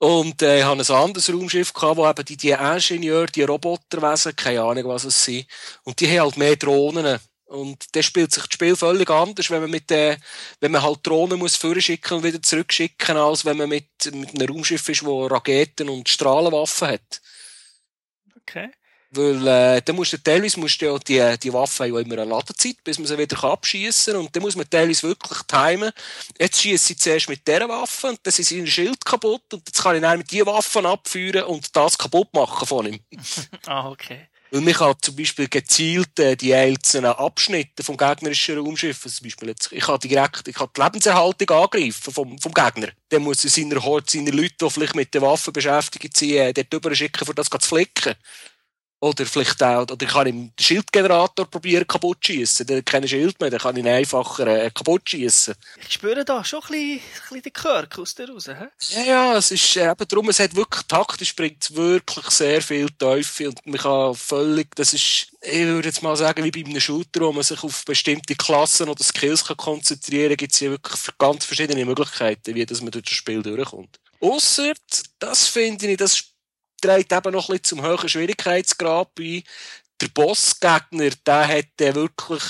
Und 0.00 0.42
äh, 0.42 0.58
ich 0.60 0.64
habe 0.64 0.80
ein 0.80 0.94
anderes 0.94 1.32
Raumschiff 1.32 1.72
gehabt, 1.72 1.96
wo 1.96 2.08
eben 2.08 2.24
die, 2.24 2.36
die 2.36 2.50
Ingenieure, 2.50 3.26
die 3.26 3.42
Roboterwesen, 3.42 4.36
keine 4.36 4.62
Ahnung 4.62 4.84
was 4.86 5.04
es 5.04 5.24
sind. 5.24 5.46
Und 5.82 5.98
die 5.98 6.08
haben 6.08 6.20
halt 6.20 6.36
mehr 6.36 6.56
Drohnen. 6.56 7.18
Und 7.48 7.94
der 7.94 8.02
spielt 8.02 8.30
sich 8.30 8.44
das 8.44 8.52
Spiel 8.52 8.76
völlig 8.76 9.08
anders, 9.08 9.50
wenn 9.50 9.62
man 9.62 9.70
mit 9.70 9.88
der, 9.88 10.18
wenn 10.60 10.70
man 10.70 10.82
halt 10.82 11.06
Drohnen 11.06 11.38
muss 11.38 11.56
vorschicken 11.56 12.18
und 12.18 12.22
wieder 12.22 12.42
zurückschicken, 12.42 13.16
als 13.16 13.46
wenn 13.46 13.56
man 13.56 13.70
mit, 13.70 13.88
mit 14.12 14.34
einem 14.34 14.54
Raumschiff 14.54 14.86
ist, 14.90 15.04
wo 15.04 15.26
Raketen 15.26 15.88
und 15.88 16.10
Strahlenwaffen 16.10 16.88
hat. 16.88 17.22
Okay. 18.42 18.70
Weil, 19.10 19.46
äh, 19.48 19.82
dann 19.82 19.96
musst 19.96 20.12
du 20.12 20.22
teilweise 20.22 20.60
musst 20.60 20.82
du 20.82 20.86
ja 20.86 20.98
die, 20.98 21.38
die 21.38 21.52
Waffen 21.54 21.86
haben 21.86 21.94
ja 21.94 22.00
immer 22.00 22.20
eine 22.20 22.30
Ladezeit, 22.30 22.84
bis 22.84 22.98
man 22.98 23.06
sie 23.06 23.16
wieder 23.16 23.42
abschießen 23.42 24.12
kann. 24.12 24.20
Und 24.20 24.36
dann 24.36 24.42
muss 24.42 24.54
man 24.54 24.68
teilweise 24.68 25.08
wirklich 25.08 25.38
timen. 25.44 25.90
Jetzt 26.38 26.60
schieße 26.60 26.92
ich 26.92 26.98
zuerst 26.98 27.30
mit 27.30 27.48
dieser 27.48 27.66
Waffe 27.66 28.08
und 28.08 28.20
dann 28.22 28.34
ist 28.34 28.44
sein 28.44 28.66
Schild 28.66 29.02
kaputt 29.06 29.54
und 29.54 29.66
jetzt 29.66 29.82
kann 29.82 29.96
ich 29.96 30.02
dann 30.02 30.18
mit 30.18 30.30
diesen 30.30 30.44
Waffen 30.44 30.84
abführen 30.84 31.44
und 31.44 31.74
das 31.74 31.96
kaputt 31.96 32.34
machen 32.34 32.66
von 32.66 32.86
ihm. 32.86 33.00
ah, 33.66 33.88
okay. 33.88 34.28
Weil 34.50 34.62
man 34.62 34.72
kann 34.72 34.94
zum 35.00 35.14
Beispiel 35.14 35.48
gezielt 35.48 36.18
äh, 36.18 36.36
die 36.36 36.54
einzelnen 36.54 37.12
Abschnitte 37.12 37.82
vom 37.82 37.96
gegnerischen 37.96 38.58
Raumschiff, 38.58 39.04
also 39.04 39.18
zum 39.18 39.24
Beispiel 39.24 39.48
jetzt, 39.48 39.72
ich 39.72 39.84
kann 39.84 39.98
direkt, 40.00 40.48
ich 40.48 40.54
kann 40.54 40.68
die 40.74 40.80
Lebenserhaltung 40.80 41.50
angreifen 41.50 42.12
vom, 42.12 42.38
vom 42.38 42.54
Gegner. 42.54 42.88
Dann 43.10 43.22
muss 43.22 43.44
er 43.44 43.50
seine 43.50 43.82
Horde, 43.82 44.06
seine 44.08 44.30
Leute, 44.30 44.54
die 44.62 44.70
vielleicht 44.70 44.94
mit 44.94 45.12
den 45.12 45.22
Waffen 45.22 45.52
beschäftigt 45.52 46.16
sind, 46.16 46.30
äh, 46.30 46.52
dort 46.52 46.72
drüber 46.72 46.94
schicken, 46.94 47.26
für 47.26 47.34
das 47.34 47.50
zu 47.50 47.58
flicken. 47.58 48.14
Oder 49.00 49.26
vielleicht 49.26 49.62
auch, 49.62 49.82
oder 49.82 49.96
ich 50.00 50.08
kann 50.08 50.24
den 50.24 50.52
Schildgenerator 50.58 51.46
probieren 51.46 51.86
kaputt 51.86 52.18
schießen. 52.20 52.66
Der 52.66 52.78
hat 52.78 52.86
keinen 52.86 53.06
Schild 53.06 53.40
mehr, 53.40 53.48
dann 53.48 53.60
kann 53.60 53.76
ich 53.76 53.84
ihn 53.84 53.88
einfacher 53.88 54.46
äh, 54.48 54.70
kaputt 54.72 55.08
schießen. 55.08 55.54
Ich 55.80 55.92
spüre 55.92 56.24
da 56.24 56.44
schon 56.44 56.60
ein 56.62 56.68
bisschen, 56.68 56.90
ein 56.90 57.00
bisschen 57.22 57.42
den 57.42 57.52
Kirk 57.52 57.98
aus 57.98 58.14
der 58.16 58.28
raus. 58.28 58.46
He? 58.48 58.96
Ja, 58.96 59.04
ja, 59.04 59.36
es 59.36 59.52
ist 59.52 59.76
äh, 59.76 59.88
eben 59.88 60.08
darum, 60.08 60.28
es 60.28 60.40
hat 60.40 60.56
wirklich 60.56 60.82
taktisch 60.88 61.36
bringt 61.36 61.76
wirklich 61.76 62.28
sehr 62.30 62.60
viel 62.60 62.88
Teufel 62.98 63.48
und 63.48 63.66
man 63.66 63.78
kann 63.78 64.14
völlig, 64.16 64.74
das 64.74 64.92
ist, 64.92 65.28
ich 65.42 65.64
würde 65.66 65.88
jetzt 65.88 66.02
mal 66.02 66.16
sagen, 66.16 66.42
wie 66.42 66.50
bei 66.50 66.68
einem 66.68 66.80
Shooter, 66.80 67.20
wo 67.20 67.32
man 67.32 67.44
sich 67.44 67.62
auf 67.62 67.84
bestimmte 67.84 68.34
Klassen 68.34 68.88
oder 68.88 69.04
Skills 69.04 69.44
kann 69.44 69.56
konzentrieren 69.56 70.30
kann, 70.30 70.36
gibt 70.38 70.54
es 70.54 70.58
hier 70.58 70.72
wirklich 70.72 71.00
ganz 71.18 71.44
verschiedene 71.44 71.84
Möglichkeiten, 71.84 72.52
wie 72.52 72.66
dass 72.66 72.80
man 72.80 72.90
durch 72.90 73.04
das 73.04 73.14
Spiel 73.14 73.42
durchkommt. 73.44 74.00
Ausser, 74.20 74.72
das 75.20 75.46
finde 75.46 75.86
ich, 75.86 75.96
das 75.96 76.24
trägt 76.80 77.12
eben 77.12 77.32
noch 77.32 77.48
ein 77.48 77.52
bisschen 77.52 77.64
zum 77.64 77.82
höheren 77.82 78.08
Schwierigkeitsgrad 78.08 79.14
bei. 79.14 79.42
Der 80.00 80.08
Bossgegner, 80.08 81.10
der 81.26 81.48
hat 81.48 81.66
der 81.80 81.94
wirklich, 81.96 82.42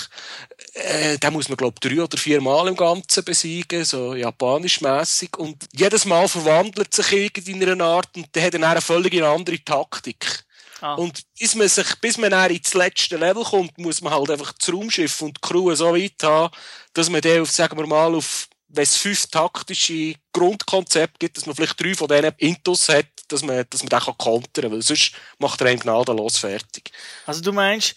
äh, 0.73 1.17
den 1.17 1.33
muss 1.33 1.49
man, 1.49 1.57
glaube 1.57 1.75
ich, 1.81 1.89
drei 1.89 2.03
oder 2.03 2.17
vier 2.17 2.41
Mal 2.41 2.67
im 2.67 2.75
Ganzen 2.75 3.23
besiegen, 3.23 3.83
so 3.85 4.13
japanisch-mässig. 4.13 5.35
Und 5.37 5.65
jedes 5.73 6.05
Mal 6.05 6.27
verwandelt 6.27 6.93
sich 6.93 7.11
irgendeiner 7.11 7.83
Art 7.83 8.15
und 8.15 8.27
der 8.35 8.43
hat 8.43 8.53
dann 8.53 8.63
eine 8.63 8.81
völlig 8.81 9.19
andere 9.23 9.63
Taktik. 9.63 10.45
Ah. 10.81 10.93
Und 10.93 11.23
bis 11.37 11.55
man 11.55 11.67
sich, 11.67 11.95
bis 11.99 12.17
man 12.17 12.31
dann 12.31 12.51
ins 12.51 12.73
letzte 12.73 13.17
Level 13.17 13.43
kommt, 13.43 13.77
muss 13.77 14.01
man 14.01 14.13
halt 14.13 14.29
einfach 14.29 14.53
das 14.53 14.71
Raumschiff 14.71 15.21
und 15.21 15.37
die 15.37 15.41
Crew 15.41 15.73
so 15.75 15.93
weit 15.93 16.23
haben, 16.23 16.53
dass 16.93 17.09
man 17.09 17.21
den 17.21 17.41
auf, 17.41 17.51
sagen 17.51 17.77
wir 17.77 17.87
mal, 17.87 18.15
auf 18.15 18.47
wenn 18.69 18.83
es 18.83 18.97
fünf 18.97 19.27
taktische 19.27 20.15
Grundkonzepte 20.31 21.17
gibt, 21.19 21.37
dass 21.37 21.45
man 21.45 21.55
vielleicht 21.55 21.81
drei 21.81 21.95
von 21.95 22.07
denen 22.07 22.33
Intus 22.37 22.87
hat, 22.89 23.07
dass 23.27 23.43
man, 23.43 23.65
dass 23.69 23.83
man 23.83 23.89
den 23.89 23.99
kann 23.99 24.17
kontern 24.17 24.71
weil 24.71 24.81
sonst 24.81 25.13
macht 25.39 25.61
er 25.61 25.67
einen 25.67 25.79
gnadenlos 25.79 26.37
fertig. 26.37 26.91
Also 27.25 27.41
du 27.41 27.51
meinst, 27.51 27.95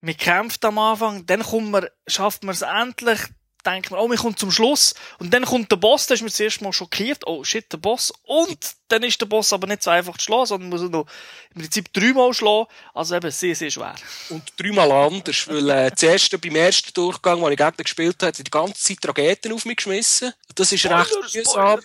man 0.00 0.16
kämpft 0.16 0.64
am 0.64 0.78
Anfang, 0.78 1.24
dann 1.26 1.42
kommt 1.42 1.70
man, 1.70 1.86
schafft 2.06 2.44
man 2.44 2.54
es 2.54 2.62
endlich, 2.62 3.20
denkt 3.64 3.90
man, 3.90 4.00
oh, 4.00 4.08
wir 4.08 4.16
kommen 4.16 4.36
zum 4.36 4.50
Schluss. 4.50 4.94
Und 5.18 5.32
dann 5.32 5.44
kommt 5.44 5.70
der 5.70 5.76
Boss, 5.76 6.06
da 6.06 6.14
ist 6.14 6.22
man 6.22 6.30
zuerst 6.30 6.60
mal 6.62 6.72
schockiert, 6.72 7.26
oh 7.26 7.44
shit, 7.44 7.72
der 7.72 7.78
Boss. 7.78 8.12
Und 8.24 8.58
dann 8.88 9.02
ist 9.02 9.20
der 9.20 9.26
Boss 9.26 9.52
aber 9.52 9.66
nicht 9.66 9.82
so 9.82 9.90
einfach 9.90 10.16
zu 10.18 10.24
schlagen, 10.24 10.46
sondern 10.46 10.70
muss 10.70 10.82
noch 10.82 11.06
im 11.54 11.62
Prinzip 11.62 11.92
dreimal 11.92 12.34
schlagen. 12.34 12.66
Also 12.94 13.16
eben 13.16 13.30
sehr, 13.30 13.54
sehr 13.54 13.70
schwer. 13.70 13.94
Und 14.30 14.42
dreimal 14.56 14.90
anders, 14.90 15.48
weil 15.48 15.70
äh, 15.70 15.92
zuerst 15.94 16.40
beim 16.40 16.56
ersten 16.56 16.92
Durchgang, 16.92 17.40
wo 17.40 17.48
ich 17.48 17.56
Gegner 17.56 17.84
gespielt 17.84 18.22
habe, 18.22 18.32
die 18.32 18.44
ganze 18.44 18.74
Zeit 18.74 19.08
Raketen 19.08 19.52
auf 19.52 19.64
mich 19.64 19.76
geschmissen. 19.76 20.32
Das 20.54 20.72
ist 20.72 20.86
recht 20.86 21.34
mühsam, 21.34 21.80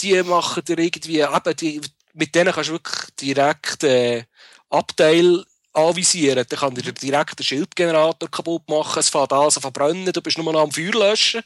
die 0.00 0.22
machen 0.22 0.64
dir 0.64 0.78
irgendwie, 0.78 1.20
eben, 1.20 1.56
die, 1.56 1.80
mit 2.14 2.34
denen 2.34 2.52
kannst 2.52 2.70
du 2.70 2.74
wirklich 2.74 3.10
direkt 3.20 3.84
äh, 3.84 4.24
Abteil 4.70 5.44
anvisieren. 5.72 6.44
Dann 6.48 6.58
kann 6.58 6.74
dir 6.74 6.92
direkt 6.92 7.38
den 7.38 7.44
Schildgenerator 7.44 8.30
kaputt 8.30 8.68
machen, 8.68 9.00
es 9.00 9.08
fängt 9.08 9.32
an 9.32 9.50
zu 9.50 9.60
verbrennen, 9.60 10.12
du 10.12 10.20
bist 10.20 10.38
nur 10.38 10.52
noch 10.52 10.62
am 10.62 10.72
Feuer 10.72 10.92
löschen. 10.92 11.42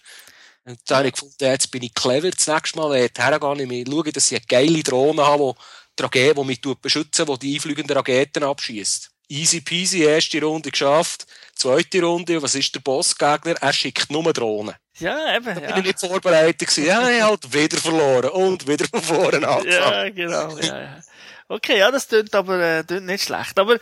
Und 0.65 0.79
dann 0.87 0.99
habe 0.99 1.09
ich 1.09 1.15
gefunden, 1.15 1.35
jetzt 1.41 1.71
bin 1.71 1.83
ich 1.83 1.95
clever, 1.95 2.31
das 2.31 2.47
nächste 2.47 2.79
Mal 2.79 3.09
hergehe 3.17 3.62
ich 3.62 3.69
mir 3.69 3.85
schaue, 3.87 4.12
dass 4.12 4.33
ich 4.33 4.39
eine 4.39 4.47
geile 4.47 4.83
Drohne 4.83 5.25
habe, 5.25 5.55
die, 5.99 6.35
die 6.35 6.45
mich 6.45 6.61
beschützen 6.61 7.27
die 7.27 7.39
die 7.39 7.55
einfliegenden 7.55 7.97
Raketen 7.97 8.43
abschießt. 8.43 9.11
Easy 9.29 9.61
peasy, 9.61 10.03
erste 10.03 10.41
Runde 10.41 10.71
geschafft. 10.71 11.27
Zweite 11.55 12.03
Runde, 12.03 12.41
was 12.43 12.55
ist 12.55 12.75
der 12.75 12.81
Bossgegner? 12.81 13.55
Er 13.61 13.73
schickt 13.73 14.11
nur 14.11 14.33
Drohnen. 14.33 14.75
Ja, 14.99 15.37
eben. 15.37 15.47
Da 15.47 15.55
bin 15.55 15.62
ja. 15.62 15.77
ich 15.79 15.85
nicht 15.85 16.01
vorbereitet 16.01 16.69
gewesen. 16.69 16.87
Ja, 16.87 17.09
ich 17.09 17.23
halt 17.23 17.53
wieder 17.53 17.77
verloren 17.77 18.31
und 18.31 18.67
wieder 18.69 18.87
von 18.87 19.03
vorne 19.03 19.47
angefangen. 19.49 19.71
Ja, 19.73 20.09
genau. 20.11 20.59
Ja, 20.59 20.81
ja. 20.81 21.01
Okay, 21.49 21.79
ja, 21.79 21.91
das 21.91 22.09
klingt 22.09 22.35
aber 22.35 22.85
äh, 22.89 23.01
nicht 23.01 23.25
schlecht. 23.25 23.59
Aber 23.59 23.79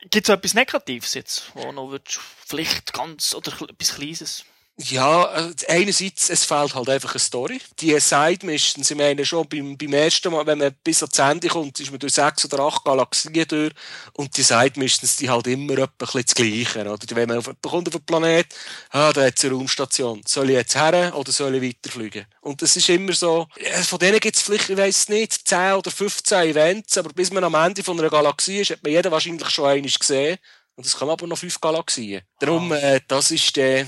Gibt 0.00 0.28
es 0.28 0.34
etwas 0.34 0.54
Negatives 0.54 1.14
jetzt, 1.14 1.50
wo 1.54 1.72
noch 1.72 1.98
vielleicht 2.46 2.92
ganz 2.92 3.34
oder 3.34 3.52
etwas 3.68 3.94
Kleines? 3.96 4.44
Ja, 4.80 5.24
äh, 5.34 5.52
einerseits, 5.66 6.30
es 6.30 6.44
fehlt 6.44 6.72
halt 6.72 6.88
einfach 6.88 7.10
eine 7.10 7.18
Story. 7.18 7.60
Die 7.80 7.98
Side 7.98 8.46
Missions, 8.46 8.88
ich 8.88 8.96
meine 8.96 9.26
schon 9.26 9.48
beim, 9.48 9.76
beim 9.76 9.92
ersten 9.92 10.30
Mal, 10.30 10.46
wenn 10.46 10.58
man 10.58 10.72
bis 10.84 11.02
ans 11.02 11.18
Ende 11.18 11.48
kommt, 11.48 11.80
ist 11.80 11.90
man 11.90 11.98
durch 11.98 12.14
sechs 12.14 12.44
oder 12.44 12.62
acht 12.62 12.84
Galaxien 12.84 13.32
durch 13.48 13.72
und 14.12 14.36
die 14.36 14.42
Side 14.42 14.74
Missions, 14.76 15.16
die 15.16 15.28
halt 15.28 15.48
immer 15.48 15.78
etwa 15.78 16.06
ein 16.14 16.22
das 16.24 16.34
Gleiche, 16.34 16.88
oder? 16.88 16.96
Wenn 17.10 17.28
man 17.28 17.38
auf, 17.38 17.50
kommt 17.60 17.88
auf 17.88 17.94
einen 17.94 18.06
Planet, 18.06 18.46
ah, 18.90 19.12
da 19.12 19.24
hat 19.24 19.36
es 19.36 19.44
eine 19.44 19.54
Raumstation. 19.54 20.22
Soll 20.24 20.50
ich 20.50 20.56
jetzt 20.56 20.76
her 20.76 21.12
oder 21.12 21.32
soll 21.32 21.56
ich 21.56 21.62
weiterfliegen? 21.62 22.26
Und 22.42 22.62
das 22.62 22.76
ist 22.76 22.88
immer 22.88 23.14
so, 23.14 23.48
von 23.82 23.98
denen 23.98 24.20
gibt 24.20 24.36
es 24.36 24.42
vielleicht, 24.42 24.70
ich 24.70 24.76
weiss 24.76 25.08
nicht, 25.08 25.48
10 25.48 25.72
oder 25.72 25.90
15 25.90 26.50
Events, 26.50 26.96
aber 26.96 27.12
bis 27.12 27.32
man 27.32 27.42
am 27.42 27.54
Ende 27.54 27.82
von 27.82 27.98
einer 27.98 28.10
Galaxie 28.10 28.60
ist, 28.60 28.70
hat 28.70 28.84
man 28.84 28.92
jeder 28.92 29.10
wahrscheinlich 29.10 29.50
schon 29.50 29.66
eines 29.66 29.98
gesehen. 29.98 30.38
Und 30.76 30.86
es 30.86 30.96
kommen 30.96 31.10
aber 31.10 31.26
noch 31.26 31.36
fünf 31.36 31.60
Galaxien. 31.60 32.22
Darum, 32.38 32.70
äh, 32.70 33.00
das 33.08 33.32
ist 33.32 33.56
der, 33.56 33.84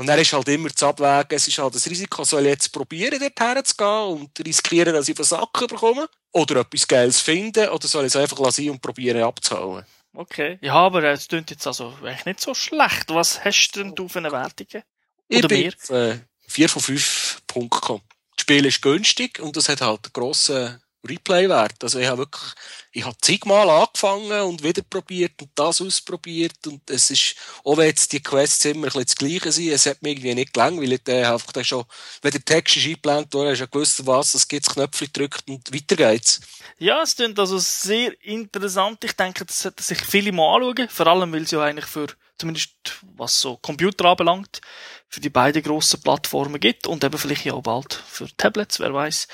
und 0.00 0.06
dann 0.06 0.18
ist 0.18 0.32
halt 0.32 0.48
immer 0.48 0.74
zu 0.74 0.86
abwägen, 0.86 1.36
es 1.36 1.46
ist 1.46 1.58
halt 1.58 1.74
das 1.74 1.86
Risiko, 1.86 2.24
soll 2.24 2.46
ich 2.46 2.52
jetzt 2.52 2.72
probieren, 2.72 3.20
dort 3.20 3.38
herzugehen 3.38 4.22
und 4.22 4.46
riskieren, 4.46 4.94
dass 4.94 5.10
ich 5.10 5.14
Versacken 5.14 5.66
bekomme? 5.66 6.08
Oder 6.32 6.60
etwas 6.60 6.88
Geiles 6.88 7.20
finden? 7.20 7.68
Oder 7.68 7.86
soll 7.86 8.06
ich 8.06 8.14
es 8.14 8.16
einfach 8.16 8.38
lassen 8.38 8.70
und 8.70 8.80
probieren 8.80 9.22
abzuhauen? 9.22 9.84
Okay. 10.14 10.58
Ja, 10.62 10.76
aber 10.76 11.04
es 11.04 11.28
klingt 11.28 11.50
jetzt 11.50 11.66
also 11.66 11.92
eigentlich 12.02 12.24
nicht 12.24 12.40
so 12.40 12.54
schlecht. 12.54 13.10
Was 13.10 13.44
hast 13.44 13.72
du 13.72 13.82
denn 13.82 13.94
du 13.94 14.08
für 14.08 14.20
eine 14.20 14.32
Wertung? 14.32 14.68
Oder 14.70 14.82
ich 15.28 15.46
bin 15.48 15.72
mehr? 15.90 16.12
Äh, 16.14 16.18
4 16.48 16.68
von 16.70 16.80
5 16.80 17.42
Punkten 17.46 18.00
Das 18.36 18.40
Spiel 18.40 18.64
ist 18.64 18.80
günstig 18.80 19.38
und 19.38 19.54
es 19.58 19.68
hat 19.68 19.82
halt 19.82 20.06
einen 20.06 20.12
grossen 20.14 20.82
Replay-Wert. 21.08 21.82
Also 21.82 21.98
ich 21.98 22.06
habe 22.06 22.18
wirklich, 22.18 22.52
ich 22.92 23.04
habe 23.04 23.16
zigmal 23.20 23.68
angefangen 23.68 24.42
und 24.42 24.62
wieder 24.62 24.82
probiert 24.82 25.40
und 25.40 25.50
das 25.54 25.80
ausprobiert 25.80 26.66
und 26.66 26.88
es 26.90 27.10
ist, 27.10 27.36
auch 27.64 27.76
wenn 27.76 27.86
jetzt 27.86 28.12
die 28.12 28.22
Quests 28.22 28.64
immer 28.66 28.78
ein 28.78 28.82
bisschen 28.82 29.04
das 29.04 29.16
Gleiche 29.16 29.52
sind, 29.52 29.70
es 29.70 29.86
hat 29.86 30.02
mir 30.02 30.10
irgendwie 30.10 30.34
nicht 30.34 30.52
gelangweilt. 30.52 31.08
Ich 31.08 31.14
einfach 31.14 31.52
dann 31.52 31.64
schon, 31.64 31.84
wenn 32.22 32.32
der 32.32 32.44
Text 32.44 32.76
ist 32.76 32.84
eingeplant 32.84 33.32
wurde, 33.32 33.50
hast 33.50 33.58
du 33.58 33.64
ja 33.64 33.70
gewusst, 33.70 34.06
was 34.06 34.34
es 34.34 34.46
gibt, 34.48 34.66
das 34.66 34.74
Knöpfchen 34.74 35.08
drückt 35.12 35.48
und 35.48 35.72
weiter 35.72 35.96
geht's. 35.96 36.40
Ja, 36.78 37.02
es 37.02 37.16
klingt 37.16 37.38
also 37.38 37.58
sehr 37.58 38.12
interessant. 38.24 39.02
Ich 39.04 39.12
denke, 39.12 39.44
das 39.44 39.60
sollten 39.60 39.82
sich 39.82 40.00
viele 40.00 40.32
mal 40.32 40.56
anschauen. 40.56 40.88
Vor 40.88 41.06
allem, 41.06 41.32
weil 41.32 41.42
es 41.42 41.50
ja 41.50 41.62
eigentlich 41.62 41.86
für, 41.86 42.08
zumindest 42.38 42.70
was 43.16 43.40
so 43.40 43.56
Computer 43.56 44.06
anbelangt, 44.06 44.60
für 45.08 45.20
die 45.20 45.30
beiden 45.30 45.62
grossen 45.62 46.00
Plattformen 46.00 46.60
gibt 46.60 46.86
und 46.86 47.02
eben 47.04 47.18
vielleicht 47.18 47.44
ja 47.44 47.54
auch 47.54 47.62
bald 47.62 47.94
für 47.94 48.28
Tablets, 48.36 48.80
wer 48.80 48.94
weiß. 48.94 49.28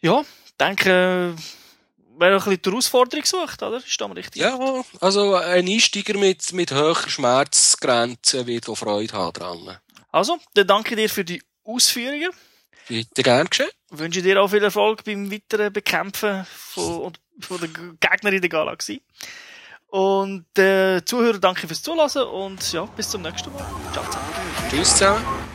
Ja, 0.00 0.24
denke, 0.60 1.34
wer 2.18 2.30
ein 2.30 2.36
bisschen 2.36 2.62
die 2.62 2.70
Herausforderung 2.70 3.24
sucht, 3.24 3.62
oder? 3.62 3.76
Ist 3.78 4.00
das 4.00 4.16
richtig? 4.16 4.42
Ja, 4.42 4.58
also 5.00 5.34
ein 5.34 5.68
Einsteiger 5.68 6.18
mit, 6.18 6.52
mit 6.52 6.72
hoher 6.72 6.96
Schmerzgrenze 7.08 8.46
wird 8.46 8.68
auch 8.68 8.76
Freude 8.76 9.12
haben 9.12 9.32
dran. 9.32 9.78
Also, 10.10 10.38
dann 10.54 10.66
danke 10.66 10.96
dir 10.96 11.10
für 11.10 11.24
die 11.24 11.42
Ausführungen. 11.64 12.30
Bitte 12.88 13.22
gern 13.22 13.48
geschehen. 13.48 13.70
Wünsche 13.90 14.22
dir 14.22 14.40
auch 14.40 14.48
viel 14.48 14.62
Erfolg 14.62 15.04
beim 15.04 15.30
weiteren 15.30 15.72
Bekämpfen 15.72 16.46
von, 16.46 17.12
von 17.40 17.60
den 17.60 17.98
Gegnern 18.00 18.34
in 18.34 18.40
der 18.40 18.50
Galaxie. 18.50 19.02
Und 19.88 20.58
äh, 20.58 21.04
Zuhörer, 21.04 21.38
danke 21.38 21.66
fürs 21.66 21.82
Zuhören 21.82 22.28
und 22.28 22.72
ja, 22.72 22.84
bis 22.84 23.10
zum 23.10 23.22
nächsten 23.22 23.52
Mal. 23.52 23.66
Ciao 23.92 24.04
zusammen. 24.04 24.26
Tschüss 24.70 24.90
zusammen. 24.90 25.45